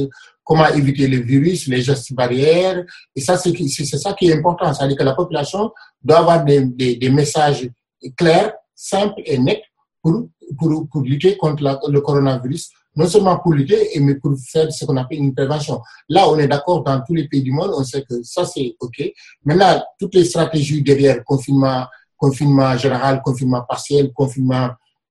[0.43, 2.85] comment éviter le virus, les gestes barrières.
[3.15, 3.53] Et ça, c'est
[3.85, 4.73] ça qui est important.
[4.73, 5.71] C'est-à-dire que la population
[6.03, 7.69] doit avoir des, messages
[8.17, 9.63] clairs, simples et nets
[10.03, 15.19] pour, lutter contre le coronavirus non seulement pour lutter, mais pour faire ce qu'on appelle
[15.19, 15.81] une prévention.
[16.09, 18.75] Là, on est d'accord dans tous les pays du monde, on sait que ça, c'est
[18.81, 19.13] OK.
[19.45, 21.85] Maintenant, toutes les stratégies derrière, confinement,
[22.17, 24.71] confinement général, confinement partiel, confinement,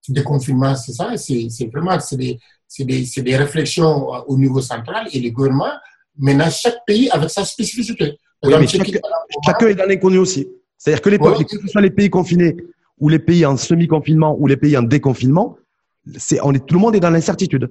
[0.10, 2.40] déconfinement, c'est ça, c'est vraiment, c'est des,
[2.80, 5.72] des, des réflexions au niveau central et le gouvernement.
[6.18, 8.18] Maintenant, chaque pays avec sa spécificité.
[8.44, 8.92] Oui, mais chaque,
[9.46, 10.48] chacun est dans l'inconnu aussi.
[10.78, 11.46] C'est-à-dire que les, oui.
[11.46, 12.56] que ce soit les pays confinés
[13.00, 15.58] ou les pays en semi-confinement ou les pays en déconfinement,
[16.44, 17.70] on est, tout le monde est dans l'incertitude.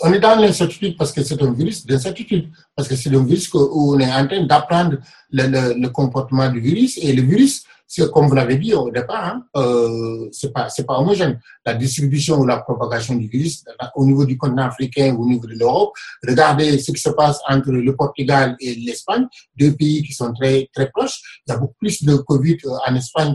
[0.00, 3.52] on est dans l'incertitude parce que c'est un virus d'incertitude, parce que c'est un virus
[3.52, 4.98] où on est en train d'apprendre
[5.30, 7.64] le, le, comportement du virus et le virus,
[8.12, 11.38] comme vous l'avez dit au départ, hein, euh, c'est pas c'est pas homogène.
[11.64, 15.46] La distribution ou la propagation du virus au niveau du continent africain ou au niveau
[15.46, 15.92] de l'Europe.
[16.26, 19.26] Regardez ce qui se passe entre le Portugal et l'Espagne,
[19.56, 21.20] deux pays qui sont très très proches.
[21.46, 23.34] Il y a beaucoup plus de Covid en Espagne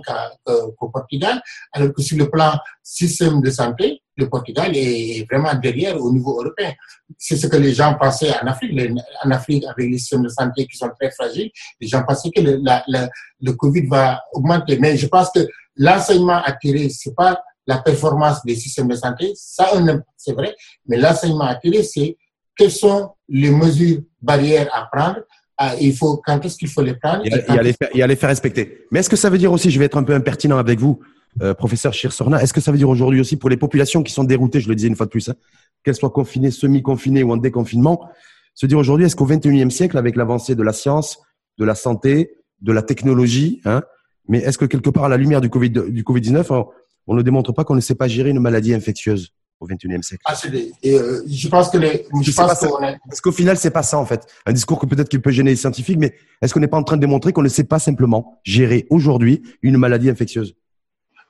[0.77, 1.41] qu'au Portugal,
[1.71, 2.53] alors que sur le plan
[2.83, 6.73] système de santé, le Portugal est vraiment derrière au niveau européen.
[7.17, 8.73] C'est ce que les gens pensaient en Afrique.
[9.23, 12.41] En Afrique, avec les systèmes de santé qui sont très fragiles, les gens pensaient que
[12.41, 13.09] le, la, la,
[13.41, 14.77] le Covid va augmenter.
[14.79, 15.41] Mais je pense que
[15.75, 19.69] l'enseignement à tirer, c'est pas la performance des systèmes de santé, ça
[20.17, 20.55] c'est vrai,
[20.87, 22.17] mais l'enseignement à tirer, c'est
[22.57, 25.19] quelles sont les mesures barrières à prendre,
[25.57, 27.29] ah, il faut, quand est-ce qu'il faut les prendre les
[27.73, 28.87] faire, et à les faire respecter.
[28.91, 30.99] Mais est-ce que ça veut dire aussi, je vais être un peu impertinent avec vous,
[31.41, 34.23] euh, professeur Chirsorna, est-ce que ça veut dire aujourd'hui aussi pour les populations qui sont
[34.23, 35.35] déroutées, je le disais une fois de plus, hein,
[35.83, 38.09] qu'elles soient confinées, semi-confinées ou en déconfinement,
[38.53, 41.19] se dire aujourd'hui, est-ce qu'au XXIe siècle, avec l'avancée de la science,
[41.57, 43.81] de la santé, de la technologie, hein,
[44.27, 46.67] mais est-ce que quelque part, à la lumière du Covid, du Covid-19, on,
[47.07, 50.23] on, ne démontre pas qu'on ne sait pas gérer une maladie infectieuse au XXIe siècle?
[50.25, 50.35] Ah,
[50.83, 52.97] et, euh, Je pense que les, je, pense qu est...
[53.07, 54.25] Parce qu'au final, c'est pas ça en fait?
[54.45, 56.83] Un discours que peut-être qu'il peut gêner les scientifiques, mais est-ce qu'on n'est pas en
[56.83, 60.55] train de démontrer qu'on ne sait pas simplement gérer aujourd'hui une maladie infectieuse?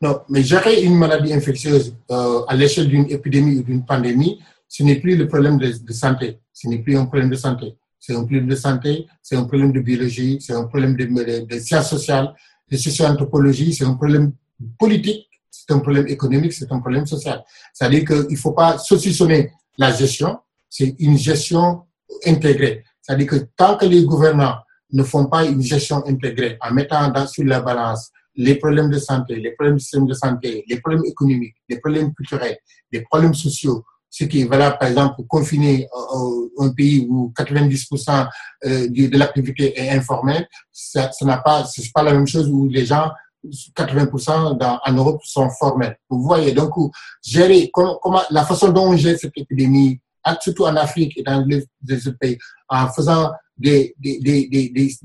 [0.02, 4.84] Non, mais gérer une maladie infectieuse euh, à l'échelle d'une épidémie ou d'une pandémie, ce
[4.84, 6.40] n'est plus le problème de, santé.
[6.54, 7.76] Ce n'est plus un problème de santé.
[8.00, 11.46] C'est un problème de santé, c'est un problème de biologie, c'est un problème de, de,
[11.46, 12.34] de sciences sociales,
[12.72, 14.32] de socio-anthropologie, c'est un problème
[14.80, 17.44] politique, c'est un problème économique, c'est un problème social.
[17.74, 20.40] C'est-à-dire qu'il ne faut pas saucissonner la gestion,
[20.70, 21.84] c'est une gestion
[22.26, 22.84] intégrée.
[23.02, 24.58] C'est-à-dire que tant que les gouvernants
[24.94, 29.00] ne font pas une gestion intégrée en mettant dans, sur la balance les problèmes de
[29.00, 32.58] santé, les problèmes du système de santé, les problèmes économiques, les problèmes culturels,
[32.92, 37.34] les problèmes sociaux, ce qui est valable, par exemple, pour confiner euh, un pays où
[37.38, 38.28] 90%
[38.66, 42.86] euh, de l'activité est informelle, ça n'a pas, c'est pas la même chose où les
[42.86, 43.10] gens,
[43.44, 45.98] 80% dans, en Europe sont formels.
[46.10, 46.74] Vous voyez, donc,
[47.24, 50.00] gérer, comment, comment, la façon dont on gère cette épidémie,
[50.42, 51.66] surtout en Afrique et dans les,
[52.08, 54.98] autres pays, en faisant des, des, des, des, des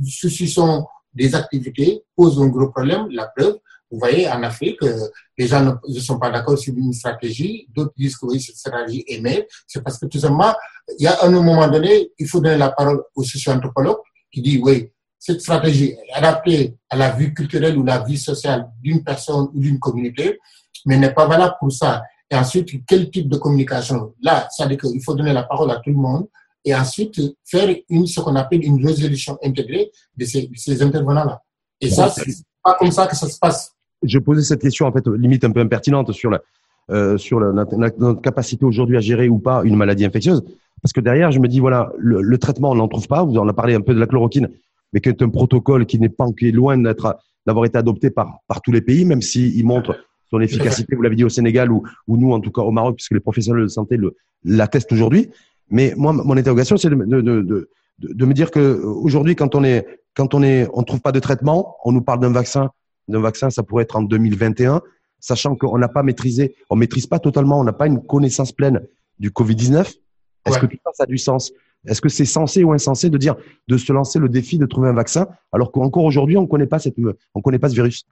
[1.17, 3.09] des activités pose un gros problème.
[3.11, 3.59] La preuve,
[3.91, 5.09] vous voyez, en Afrique, euh,
[5.39, 7.67] les gens ne, sont pas d'accord sur une stratégie.
[7.75, 9.45] D'autres disent que oui, cette stratégie est meilleure.
[9.67, 10.53] C'est parce que tout simplement,
[10.99, 13.99] il y a un moment donné, il faut donner la parole au socio-anthropologue
[14.31, 18.69] qui dit oui, cette stratégie est adaptée à la vie culturelle ou la vie sociale
[18.81, 20.39] d'une personne ou d'une communauté,
[20.85, 22.03] mais n'est pas valable pour ça.
[22.31, 24.15] Et ensuite, quel type de communication?
[24.21, 26.27] Là, ça veut dire qu'il faut donner la parole à tout le monde
[26.67, 31.41] et ensuite faire une, ce qu'on appelle une résolution intégrée de ces, ces intervenants-là.
[31.81, 32.25] Et ça, c'est
[32.63, 33.73] pas comme ça que ça se passe.
[34.03, 36.43] Je posais cette question, en fait, limite un peu impertinente sur la,
[36.91, 40.43] euh, sur la, notre, notre capacité aujourd'hui à gérer ou pas une maladie infectieuse.
[40.83, 43.23] Parce que derrière, je me dis, voilà, le, le traitement, on n'en trouve pas.
[43.25, 44.49] Vous en avez parlé un peu de la chloroquine,
[44.93, 48.11] mais qui est un protocole qui n'est pas, qui est loin d'être, d'avoir été adopté
[48.11, 49.97] par, par tous les pays, même s'il montre
[50.29, 52.97] son efficacité, vous l'avez dit au Sénégal ou, ou nous, en tout cas au Maroc,
[52.97, 53.97] puisque les professionnels de santé
[54.45, 55.31] l'attestent aujourd'hui.
[55.71, 59.65] Mais moi, mon interrogation, c'est de, de, de, de, me dire que aujourd'hui, quand on
[59.65, 62.71] est, quand on est, on trouve pas de traitement, on nous parle d'un vaccin,
[63.09, 64.81] d'un vaccin, ça pourrait être en 2021,
[65.21, 68.83] sachant qu'on n'a pas maîtrisé, on maîtrise pas totalement, on n'a pas une connaissance pleine
[69.19, 69.81] du Covid-19.
[69.81, 70.61] Est-ce ouais.
[70.61, 71.53] que tout ça, ça a du sens?
[71.87, 73.37] Est-ce que c'est censé ou insensé de dire,
[73.69, 76.79] de se lancer le défi de trouver un vaccin, alors qu'encore aujourd'hui, on connaît pas
[76.79, 76.97] cette,
[77.35, 78.05] on connaît pas ce virus?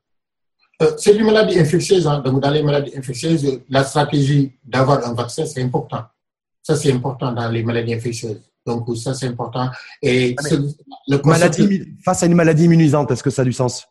[0.83, 2.07] Euh, c'est une maladie infectieuse.
[2.07, 2.21] Hein.
[2.21, 6.05] Donc, dans les maladies infectieuses, la stratégie d'avoir un vaccin, c'est important.
[6.65, 8.41] Ça, c'est important dans les maladies infectieuses.
[8.67, 9.69] Donc, ça, c'est important.
[10.01, 10.55] Et ce,
[11.07, 13.87] le maladie, face à une maladie immunisante, est-ce que ça a du sens?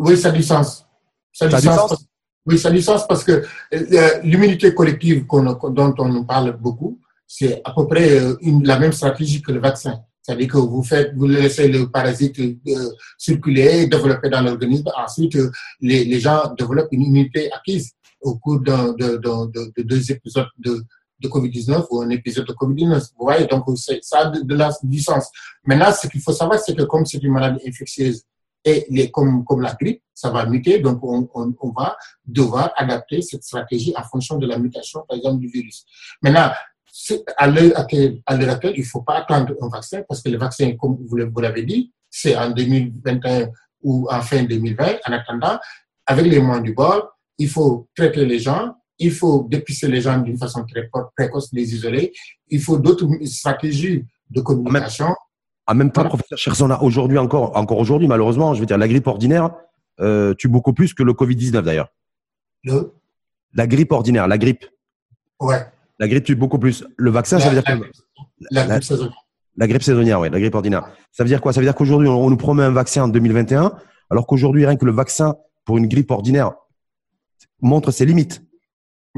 [0.00, 0.84] Oui, ça a du sens.
[1.32, 1.90] Ça a, ça du, a sens.
[1.90, 2.06] du, sens.
[2.44, 7.00] Oui, ça a du sens parce que euh, l'immunité collective dont on nous parle beaucoup,
[7.24, 10.02] c'est à peu près euh, une, la même stratégie que le vaccin.
[10.20, 14.90] C'est-à-dire que vous faites, vous laissez le parasite euh, circuler, développer dans l'organisme.
[14.96, 19.82] Ensuite, euh, les, les gens développent une immunité acquise au cours de, de, de, de
[19.84, 20.82] deux épisodes de,
[21.20, 23.10] de Covid-19 ou un épisode de Covid-19.
[23.18, 25.30] Vous voyez, donc ça a de, la licence.
[25.64, 28.22] Maintenant, ce qu'il faut savoir, c'est que comme c'est une maladie infectieuse
[28.64, 31.96] et comme, comme la grippe, ça va muter, donc on, on, on va
[32.26, 35.86] devoir adapter cette stratégie en fonction de la mutation, par exemple, du virus.
[36.20, 36.50] Maintenant,
[37.36, 40.76] à l'heure actuelle, actuelle, il ne faut pas attendre un vaccin parce que le vaccin,
[40.76, 43.48] comme vous l'avez dit, c'est en 2021
[43.82, 44.98] ou en fin 2020.
[45.06, 45.58] En attendant,
[46.06, 50.18] avec les moyens du bord, il faut traiter les gens, il faut dépister les gens
[50.18, 52.12] d'une façon très précoce, les isoler.
[52.48, 55.14] Il faut d'autres stratégies de communication.
[55.66, 59.06] En même temps, professeur Chersona, aujourd'hui encore, encore aujourd'hui, malheureusement, je veux dire, la grippe
[59.06, 59.50] ordinaire
[60.00, 61.92] euh, tue beaucoup plus que le Covid-19 d'ailleurs.
[62.64, 62.92] Le?
[63.54, 64.64] La grippe ordinaire, la grippe.
[65.40, 65.66] Ouais.
[65.98, 66.84] La grippe tue beaucoup plus.
[66.96, 67.90] Le vaccin, ça veut dire la, que
[68.50, 69.26] la, grippe saisonnière.
[69.56, 70.88] La grippe saisonnière, oui, la grippe ordinaire.
[71.12, 71.52] Ça veut dire quoi?
[71.52, 73.74] Ça veut dire qu'aujourd'hui, on, nous promet un vaccin en 2021,
[74.10, 76.52] alors qu'aujourd'hui, rien que le vaccin pour une grippe ordinaire
[77.60, 78.42] montre ses limites.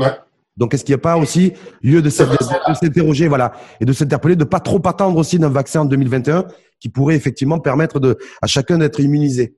[0.00, 0.12] Ouais.
[0.56, 4.44] Donc, est-ce qu'il n'y a pas aussi lieu de s'interroger, voilà, et de s'interpeller, de
[4.44, 6.44] pas trop attendre aussi d'un vaccin en 2021
[6.78, 9.56] qui pourrait effectivement permettre de, à chacun d'être immunisé?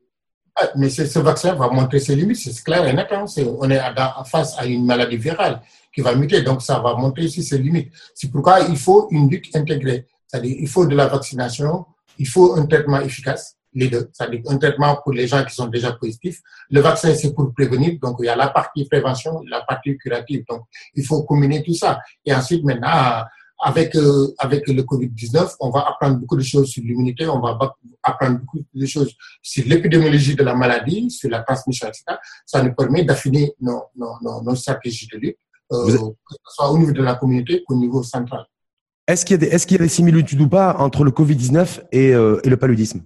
[0.77, 3.09] Mais ce vaccin va montrer ses limites, c'est clair et net.
[3.11, 3.25] Hein.
[3.59, 3.81] on est
[4.27, 5.63] face à une maladie virale
[5.95, 7.91] qui va muter, donc ça va montrer aussi ses limites.
[8.15, 10.07] C'est pourquoi il faut une lutte intégrée.
[10.27, 11.87] C'est-à-dire, il faut de la vaccination,
[12.19, 14.09] il faut un traitement efficace, les deux.
[14.13, 16.41] C'est-à-dire un traitement pour les gens qui sont déjà positifs.
[16.71, 17.99] Le vaccin, c'est pour prévenir.
[18.01, 20.45] Donc, il y a la partie prévention, la partie curative.
[20.49, 20.63] Donc,
[20.95, 22.01] il faut combiner tout ça.
[22.25, 23.25] Et ensuite, maintenant,
[23.63, 27.57] avec, euh, avec le Covid-19, on va apprendre beaucoup de choses sur l'immunité, on va
[28.03, 32.05] apprendre beaucoup de choses sur l'épidémiologie de la maladie, sur la transmission, etc.
[32.45, 35.39] Ça nous permet d'affiner nos, nos, nos, nos, stratégies de lutte,
[35.71, 38.45] euh, que ce soit au niveau de la communauté qu'au niveau central.
[39.07, 42.15] Est-ce qu'il y, est qu'il y, a des similitudes ou pas entre le Covid-19 et,
[42.15, 43.03] euh, et, le paludisme?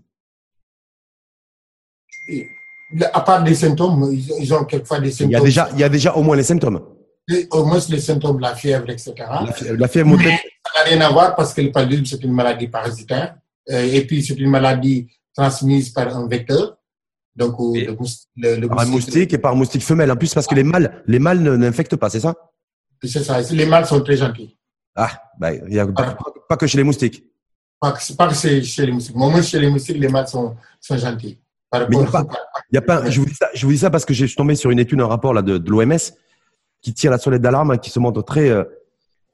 [3.13, 5.31] À part des symptômes, ils, ont quelquefois des symptômes.
[5.31, 6.81] Il y, a déjà, il y a déjà au moins les symptômes.
[7.51, 9.15] au moins les symptômes, la fièvre, etc.
[9.77, 12.69] La, fièvre, Mais ça n'a rien à voir parce que le paludisme, c'est une maladie
[12.69, 13.37] parasitaire.
[13.71, 16.77] Euh, et puis, c'est une maladie transmise par un vecteur.
[17.35, 17.97] Donc, le,
[18.37, 20.11] le, le par un moustique et par moustique femelle.
[20.11, 22.35] En plus, parce que les mâles, les mâles n'infectent pas, c'est ça?
[23.03, 23.41] C'est ça.
[23.41, 24.57] Les mâles sont très gentils.
[24.95, 27.25] Ah, bah, y a pas, que chez les moustiques.
[27.79, 29.15] Pas que, pas que chez les moustiques.
[29.15, 31.39] Moi, chez les moustiques, les mâles sont, sont gentils.
[31.75, 32.27] Il y a pas,
[32.73, 34.55] y a pas, je, vous dis ça, je vous dis ça parce que j'ai tombé
[34.55, 35.99] sur une étude, un rapport là, de, de l'OMS
[36.81, 38.65] qui tire la sonnette d'alarme, qui se montre très, euh,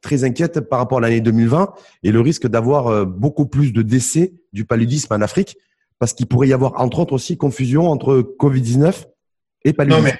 [0.00, 3.82] très inquiète par rapport à l'année 2020 et le risque d'avoir euh, beaucoup plus de
[3.82, 5.56] décès du paludisme en Afrique
[5.98, 9.04] parce qu'il pourrait y avoir, entre autres aussi, confusion entre Covid-19
[9.64, 10.02] et paludisme.
[10.02, 10.18] Non, mais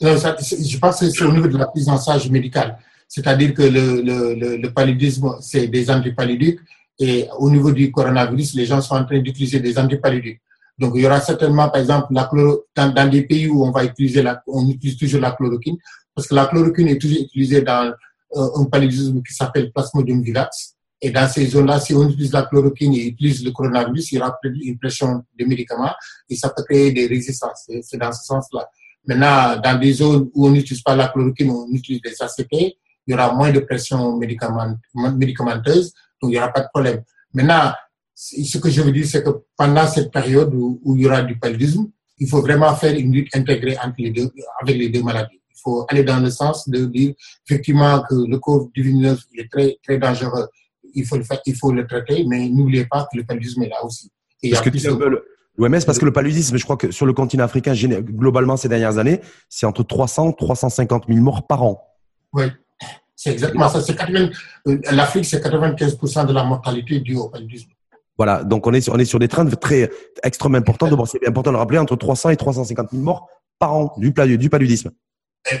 [0.00, 2.78] non, ça, je pense que c'est au niveau de la prise en charge médicale.
[3.08, 6.58] C'est-à-dire que le, le, le, paludisme, c'est des antipaludiques
[6.98, 10.40] et au niveau du coronavirus, les gens sont en train d'utiliser des antipaludiques.
[10.78, 12.28] Donc, il y aura certainement, par exemple, la
[12.76, 15.78] dans, dans, des pays où on va utiliser la, on utilise toujours la chloroquine,
[16.14, 17.94] parce que la chloroquine est toujours utilisée dans
[18.36, 20.74] euh, un paludisme qui s'appelle Plasmodium vivax.
[21.00, 24.18] Et dans ces zones-là, si on utilise la chloroquine et utilise le coronavirus, il y
[24.18, 25.92] aura une pression de médicaments
[26.28, 27.70] et ça peut créer des résistances.
[27.82, 28.68] C'est dans ce sens-là.
[29.06, 32.74] Maintenant, dans des zones où on n'utilise pas la chloroquine, on utilise des ACP, il
[33.06, 37.02] y aura moins de pression médicamenteuse, donc il n'y aura pas de problème.
[37.32, 37.72] Maintenant,
[38.16, 41.38] ce que je veux dire, c'est que pendant cette période où, il y aura du
[41.38, 41.86] paludisme,
[42.18, 44.30] il faut vraiment faire une lutte intégrée entre les deux,
[44.62, 45.38] avec les deux maladies.
[45.50, 47.12] Il faut aller dans le sens de dire
[47.48, 50.46] effectivement que le COVID-19 est très, très dangereux.
[50.94, 53.68] Il faut le faire, il faut le traiter, mais n'oubliez pas que le paludisme est
[53.68, 54.10] là aussi.
[54.42, 54.88] Et parce que tu
[55.58, 58.98] l'OMS, parce que le paludisme, je crois que sur le continent africain, globalement ces dernières
[58.98, 61.82] années, c'est entre 300 350 000 morts par an.
[62.32, 62.44] Oui.
[63.14, 63.78] C'est exactement ça.
[63.78, 67.70] Euh, L'Afrique, c'est 95% de la mortalité due au paludisme.
[68.16, 69.90] Voilà, donc on est sur, on est sur des trains très
[70.22, 70.88] extrêmement importants.
[70.88, 74.12] Donc c'est important de le rappeler, entre 300 et 350 000 morts par an du,
[74.38, 74.90] du paludisme.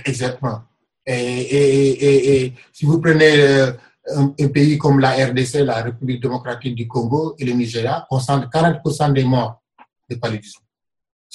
[0.04, 0.62] Exactement.
[1.06, 3.72] Et, et, et, si vous prenez euh,
[4.08, 9.12] un, pays comme la RDC, la République démocratique du Congo et le Nigeria, concentrent 40%
[9.12, 9.62] des morts
[10.10, 10.60] de paludisme.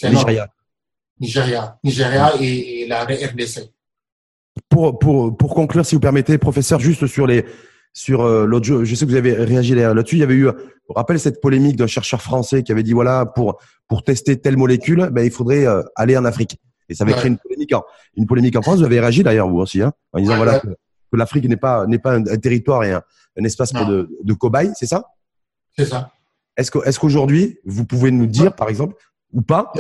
[0.04, 0.50] Nigeria.
[1.20, 1.78] Nigeria.
[1.84, 3.72] Nigeria et, et la RDC.
[4.68, 7.46] Pour, pour, pour conclure, si vous permettez, professeur, juste sur les
[7.94, 10.16] sur euh, l'autre je sais que vous avez réagi là-dessus.
[10.16, 13.26] Il y avait eu, vous rappelle cette polémique d'un chercheur français qui avait dit voilà
[13.26, 16.58] pour pour tester telle molécule, ben il faudrait euh, aller en Afrique.
[16.90, 17.84] Et ça avait créé une polémique en
[18.16, 18.80] une polémique en France.
[18.80, 20.68] Vous avez réagi d'ailleurs vous aussi, hein, en disant voilà que,
[21.14, 23.04] l'Afrique n'est pas n'est pas un, territoire et un,
[23.38, 25.06] un espace de, de cobayes, c'est ça?
[25.78, 26.12] C'est ça.
[26.56, 28.96] Est-ce que est-ce qu'aujourd'hui vous pouvez nous dire par exemple
[29.34, 29.72] ou pas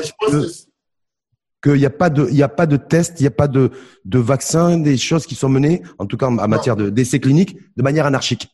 [1.61, 3.47] qu'il n'y a pas de, il y a pas de tests, il n'y a pas
[3.47, 3.71] de,
[4.05, 7.83] de vaccins, des choses qui sont menées, en tout cas en matière d'essais cliniques, de
[7.83, 8.49] manière anarchique.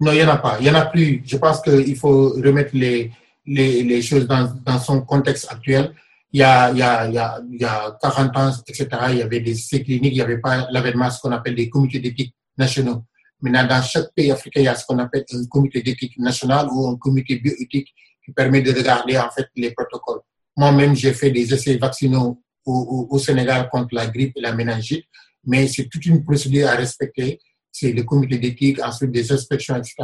[0.00, 0.56] Non, il n'y en a pas.
[0.60, 1.22] Il n'y en a plus.
[1.24, 3.12] Je pense qu'il faut remettre les,
[3.46, 5.92] les, les choses dans, dans, son contexte actuel.
[6.32, 8.88] Il y, a, il, y a, il, y a, il y a 40 ans, etc.,
[9.10, 11.68] il y avait des essais cliniques, il n'y avait pas l'avènement ce qu'on appelle des
[11.68, 13.04] comités d'éthique nationaux.
[13.40, 16.66] Maintenant, dans chaque pays africain, il y a ce qu'on appelle un comité d'éthique national
[16.72, 17.94] ou un comité bioéthique
[18.24, 20.20] qui permet de regarder en fait les protocoles.
[20.56, 25.04] Moi-même, j'ai fait des essais vaccinaux au, au, Sénégal contre la grippe et la méningite,
[25.44, 27.38] mais c'est toute une procédure à respecter.
[27.70, 29.94] C'est le comité d'éthique, ensuite des inspections, etc.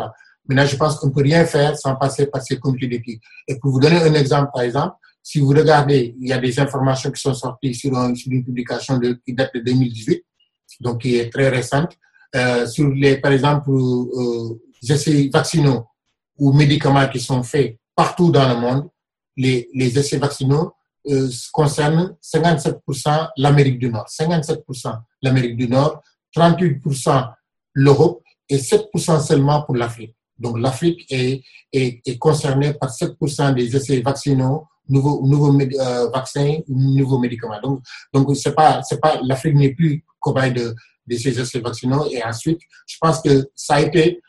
[0.46, 3.22] Maintenant, je pense qu'on ne peut rien faire sans passer par ces comités d'éthique.
[3.46, 6.58] Et pour vous donner un exemple, par exemple, si vous regardez, il y a des
[6.58, 10.24] informations qui sont sorties sur, sur une publication de, qui date de 2018,
[10.80, 11.96] donc qui est très récente,
[12.34, 15.86] euh, sur les, par exemple, euh, essais vaccinaux
[16.38, 18.88] ou médicaments qui sont faits partout dans le monde,
[19.36, 20.72] les, les essais vaccinaux
[21.08, 26.02] euh, concerne 57% l'Amérique du Nord, 57% l'Amérique du Nord,
[26.36, 27.32] 38%
[27.74, 30.14] l'Europe et 7% seulement pour l'Afrique.
[30.38, 31.42] Donc l'Afrique est,
[31.72, 37.60] est, concernée par 7% des essais vaccinaux, nouveaux, nouveaux euh, vaccins, nouveaux médicaments.
[37.62, 37.82] Donc,
[38.12, 38.28] donc
[39.22, 40.74] l'Afrique n'est plus cobaye de,
[41.06, 42.06] de ces essais vaccinaux.
[42.10, 44.20] Et ensuite, je pense que ça a été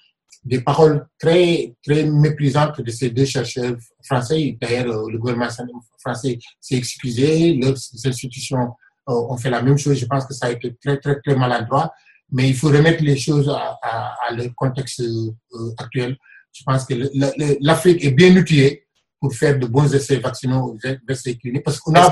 [0.43, 4.57] des paroles très, très méprisantes de ces deux chercheurs français.
[4.59, 5.49] D'ailleurs, euh, le gouvernement
[5.99, 8.71] français s'est excusé, leurs institutions
[9.09, 9.97] euh, ont fait la même chose.
[9.97, 11.91] Je pense que ça a été très, très, très maladroit.
[12.31, 16.17] Mais il faut remettre les choses à, à, à leur contexte euh, actuel.
[16.53, 16.93] Je pense que
[17.61, 18.87] l'Afrique est bien outillée
[19.19, 20.77] pour faire de bons essais vaccinaux,
[21.39, 21.63] cliniques.
[21.63, 22.11] Parce qu'on a,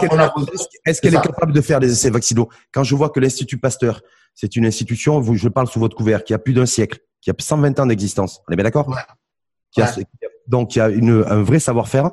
[0.85, 2.47] est-ce qu'elle, est, est, qu est, capable de faire des essais vaccinaux?
[2.71, 4.01] Quand je vois que l'Institut Pasteur,
[4.35, 7.33] c'est une institution, je parle sous votre couvert, qui a plus d'un siècle, qui a
[7.37, 8.41] 120 ans d'existence.
[8.47, 8.95] On est bien d'accord ouais.
[9.71, 9.93] qui a,
[10.47, 12.11] Donc, qui a une, un vrai savoir-faire,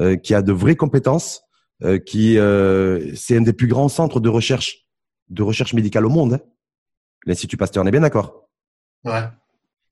[0.00, 1.42] euh, qui a de vraies compétences,
[1.82, 4.86] euh, qui euh, c'est un des plus grands centres de recherche
[5.28, 6.34] de recherche médicale au monde.
[6.34, 6.40] Hein.
[7.26, 8.48] L'Institut Pasteur, on est bien d'accord
[9.04, 9.24] Ouais.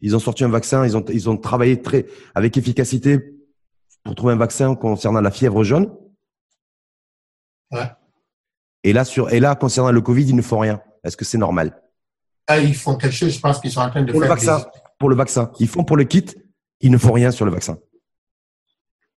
[0.00, 3.36] Ils ont sorti un vaccin, ils ont ils ont travaillé très avec efficacité
[4.02, 5.94] pour trouver un vaccin concernant la fièvre jaune.
[7.70, 7.90] Ouais.
[8.82, 10.80] Et là sur et là concernant le Covid, ils ne font rien.
[11.02, 11.82] Est-ce que c'est normal?
[12.46, 14.30] Ah, ils font quelque chose, je pense qu'ils sont en train de pour faire.
[14.30, 14.64] Le vaccin, des...
[14.98, 15.50] Pour le vaccin.
[15.60, 16.26] Ils font pour le kit,
[16.80, 17.78] ils ne font rien sur le vaccin.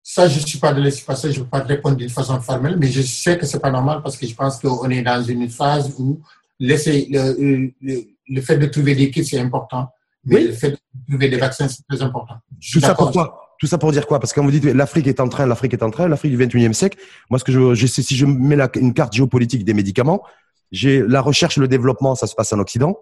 [0.02, 2.10] Ça, je ne suis pas de laisser passer, je ne peux pas te répondre d'une
[2.10, 4.90] façon formelle, mais je sais que ce n'est pas normal parce que je pense qu'on
[4.90, 6.22] est dans une phase où
[6.60, 9.90] laisser le, le, le fait de trouver des kits, c'est important,
[10.24, 10.48] mais oui.
[10.48, 10.78] le fait de
[11.10, 12.36] trouver des vaccins, c'est très important.
[12.72, 14.20] Tout ça pourquoi Tout ça pour dire quoi?
[14.20, 16.38] Parce que quand vous dites l'Afrique est en train, l'Afrique est en train, l'Afrique du
[16.38, 16.98] 21e siècle,
[17.30, 20.24] moi, ce que je, si je mets la, une carte géopolitique des médicaments,
[20.72, 22.98] j'ai la recherche, le développement, ça se passe en Occident.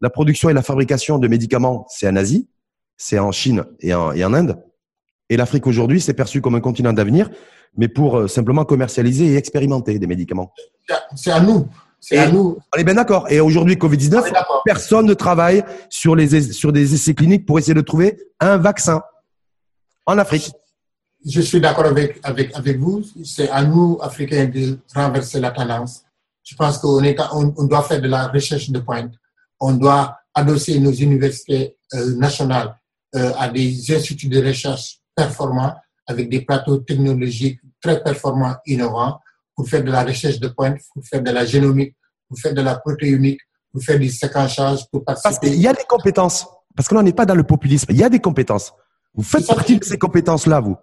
[0.00, 2.48] La production et la fabrication de médicaments, c'est en Asie,
[2.96, 4.56] c'est en Chine et en, et en Inde.
[5.28, 7.30] Et l'Afrique aujourd'hui, c'est perçu comme un continent d'avenir,
[7.76, 10.52] mais pour euh, simplement commercialiser et expérimenter des médicaments.
[11.16, 11.66] C'est à nous.
[12.00, 12.58] C'est à nous.
[12.74, 13.26] On est bien d'accord.
[13.28, 14.32] Et aujourd'hui, Covid-19,
[14.64, 19.02] personne ne travaille sur, les, sur des essais cliniques pour essayer de trouver un vaccin
[20.06, 20.50] en Afrique.
[21.26, 23.02] Je suis d'accord avec, avec, avec vous.
[23.24, 26.04] C'est à nous, Africains, de renverser la tendance.
[26.44, 29.12] Je pense qu'on on, on doit faire de la recherche de pointe
[29.60, 32.76] on doit adosser nos universités euh, nationales
[33.14, 35.74] euh, à des instituts de recherche performants
[36.06, 39.18] avec des plateaux technologiques très performants, innovants,
[39.54, 41.94] pour faire de la recherche de pointe, pour faire de la génomique,
[42.28, 43.40] pour faire de la protéomique,
[43.72, 45.34] pour faire du séquençage, pour participer.
[45.34, 46.46] Parce qu'il y a des compétences.
[46.74, 47.86] Parce que là, on n'est pas dans le populisme.
[47.90, 48.72] Il y a des compétences.
[49.14, 50.76] Vous faites partie de ces compétences-là, vous.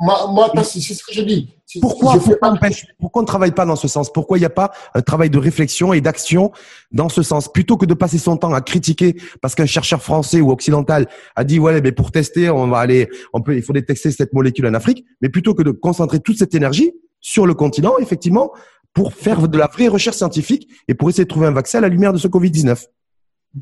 [0.00, 1.48] Moi, moi c'est ce que je dis.
[1.80, 2.58] Pourquoi, je pourquoi, on
[2.98, 4.12] pourquoi on ne travaille pas dans ce sens?
[4.12, 6.50] Pourquoi il n'y a pas un travail de réflexion et d'action
[6.90, 7.50] dans ce sens?
[7.50, 11.44] Plutôt que de passer son temps à critiquer parce qu'un chercheur français ou occidental a
[11.44, 14.66] dit ouais mais pour tester on va aller on peut il faut tester cette molécule
[14.66, 18.52] en Afrique, mais plutôt que de concentrer toute cette énergie sur le continent effectivement
[18.92, 21.82] pour faire de la vraie recherche scientifique et pour essayer de trouver un vaccin à
[21.82, 22.86] la lumière de ce Covid-19.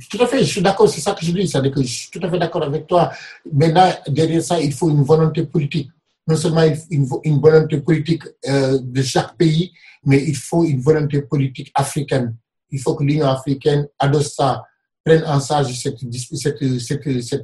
[0.08, 2.10] Tout à fait, je suis d'accord, c'est ça que je dis, c'est-à-dire que je suis
[2.10, 3.10] tout à fait d'accord avec toi.
[3.52, 5.90] Maintenant, derrière ça, il faut une volonté politique
[6.30, 9.72] non seulement une, une volonté politique euh, de chaque pays,
[10.04, 12.36] mais il faut une volonté politique africaine.
[12.70, 14.62] Il faut que l'Union africaine adosse ça,
[15.04, 15.98] prenne en charge cette,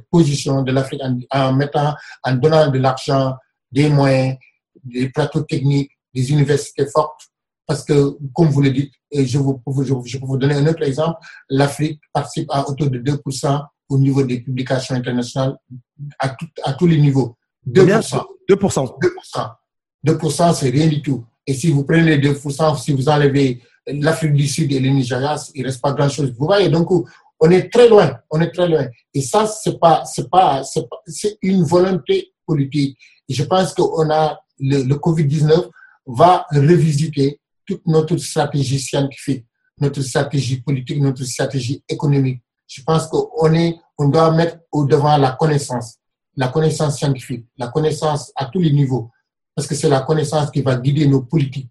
[0.09, 3.35] position de l'Afrique en, mettant, en donnant de l'argent,
[3.71, 4.37] des moyens,
[4.83, 7.21] des plateaux techniques, des universités fortes.
[7.65, 11.19] Parce que, comme vous le dites, et je, vous, peux vous donner un autre exemple,
[11.49, 15.57] l'Afrique participe à autour de 2% au niveau des publications internationales
[16.19, 17.35] à tous les niveaux.
[17.67, 18.23] 2%.
[18.49, 18.99] 2%.
[18.99, 19.55] 2%.
[20.05, 21.25] 2%, c'est rien du tout.
[21.45, 25.35] Et si vous prenez les 2%, si vous enlevez l'Afrique du Sud et le Nigeria,
[25.55, 26.33] il reste pas grand chose.
[26.37, 26.89] Vous voyez, donc,
[27.39, 28.17] on est très loin.
[28.29, 28.87] On est très loin.
[29.13, 30.61] Et ça, c'est pas, c'est pas,
[31.07, 32.97] c'est une volonté politique.
[33.29, 35.69] Et je pense qu'on a, le, le Covid-19
[36.07, 39.45] va revisiter toute notre stratégie scientifique,
[39.79, 42.41] notre stratégie politique, notre stratégie économique.
[42.67, 45.96] Je pense qu'on est, on doit mettre au devant la connaissance
[46.37, 49.09] la connaissance scientifique, la connaissance à tous les niveaux,
[49.55, 51.69] parce que c'est la connaissance qui va guider nos politiques.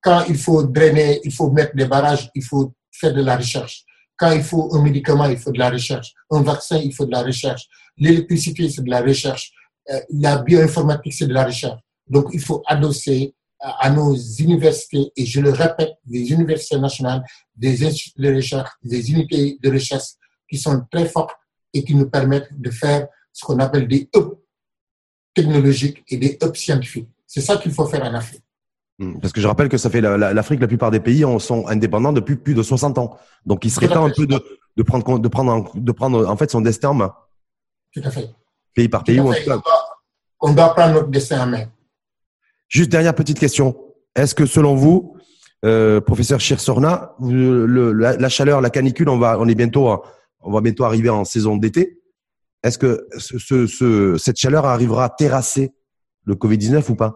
[0.00, 3.84] Quand il faut drainer, il faut mettre des barrages, il faut faire de la recherche.
[4.16, 6.14] Quand il faut un médicament, il faut de la recherche.
[6.30, 7.66] Un vaccin, il faut de la recherche.
[7.98, 9.52] L'électricité, c'est de la recherche.
[9.90, 11.80] Euh, la bioinformatique, c'est de la recherche.
[12.06, 17.24] Donc, il faut adosser à nos universités, et je le répète, des universités nationales,
[17.56, 20.10] des des unités de recherche
[20.48, 21.34] qui sont très fortes
[21.72, 24.38] et qui nous permettent de faire ce qu'on appelle des hubs
[25.34, 27.08] technologiques et des hubs scientifiques.
[27.26, 28.42] C'est ça qu'il faut faire en Afrique.
[28.98, 32.14] Hmm, parce que je rappelle que ça fait l'Afrique, la, plupart des pays sont indépendants
[32.14, 33.18] depuis plus de 60 ans.
[33.44, 34.42] Donc il serait temps un peu de,
[34.78, 37.14] de, prendre, de, prendre, de prendre en fait son destin en main.
[37.92, 38.30] Tout à fait.
[38.72, 39.20] Pays par pays.
[39.20, 39.62] On, doit,
[40.40, 41.66] on doit prendre notre destin en main.
[42.68, 43.76] Juste dernière petite question.
[44.14, 45.14] Est-ce que selon vous,
[45.66, 49.90] euh, professeur Chirsorna, le, la, la, chaleur, la canicule, on va, on est bientôt
[50.40, 52.00] on va bientôt arriver en saison d'été.
[52.66, 55.72] Est-ce que ce, ce, cette chaleur arrivera à terrasser
[56.24, 57.14] le Covid-19 ou pas?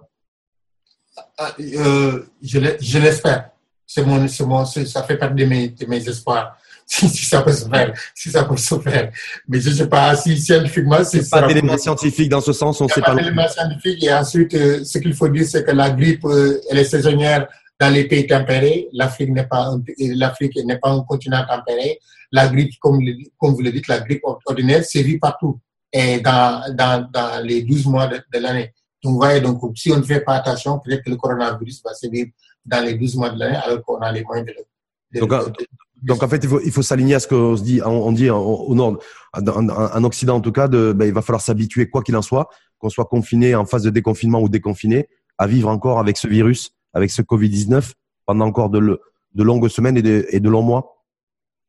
[1.37, 3.51] Ah, euh, Je l'espère.
[3.85, 6.57] C'est mon, mon, ça fait partie de mes, de mes espoirs.
[6.93, 9.13] Si, si, ça peut se faire, si ça peut se faire.
[9.47, 12.87] Mais je ne sais pas si scientifiquement c'est pas d'éléments scientifiques dans ce sens, on
[12.87, 13.15] ne sait pas.
[13.15, 16.61] Pas d'éléments scientifiques et ensuite euh, ce qu'il faut dire c'est que la grippe euh,
[16.69, 17.47] elle est saisonnière
[17.81, 18.89] dans les pays tempérés.
[18.93, 21.99] L'Afrique n'est pas l'Afrique n'est pas un continent tempéré.
[22.31, 23.01] La grippe, comme,
[23.39, 25.59] comme vous le dites, la grippe ordinaire sévit partout
[25.93, 28.73] et dans, dans, dans les 12 mois de, de l'année.
[29.03, 31.95] Donc, vous voyez, donc, si on ne fait pas attention, peut-être que le coronavirus va
[31.95, 32.27] sévir
[32.65, 35.21] dans les 12 mois de l'année alors qu'on a les moyens de le.
[35.21, 35.67] donc, de,
[36.03, 38.31] donc, en fait, il faut, il faut s'aligner à ce qu'on se dit, on, dit
[38.31, 39.03] au nord,
[39.35, 42.49] en, Occident en tout cas, de, ben, il va falloir s'habituer, quoi qu'il en soit,
[42.79, 46.73] qu'on soit confiné en phase de déconfinement ou déconfiné, à vivre encore avec ce virus,
[46.93, 47.93] avec ce Covid-19
[48.27, 48.99] pendant encore de,
[49.35, 51.05] longues semaines et de, longs mois?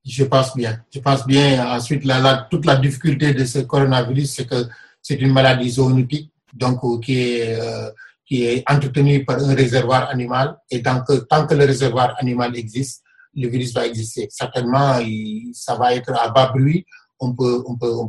[0.04, 0.84] Je pense bien.
[0.94, 1.66] Je pense bien.
[1.76, 2.04] Ensuite,
[2.50, 4.66] toute la difficulté de ce coronavirus, c'est que
[5.02, 7.90] c'est une maladie zoonotique, donc qui est euh,
[8.32, 10.58] qui est entretenu par un réservoir animal.
[10.70, 13.04] Et tant que, tant que le réservoir animal existe,
[13.36, 14.28] le virus va exister.
[14.30, 15.00] Certainement,
[15.54, 16.86] ça va être à bas bruit.
[17.20, 17.62] On peut,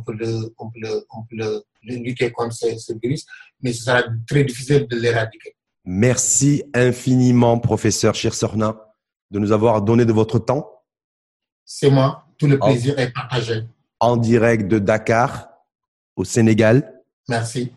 [0.07, 3.25] le, lutter contre ce, virus,
[3.61, 5.57] mais ce sera très difficile de l'éradiquer.
[5.85, 8.93] Merci infiniment, professeur Chirsorna,
[9.31, 10.81] de nous avoir donné de votre temps.
[11.65, 12.25] C'est moi.
[12.37, 13.63] Tout le plaisir en, est partagé.
[13.99, 15.49] En direct de Dakar,
[16.15, 17.01] au Sénégal.
[17.27, 17.73] Merci.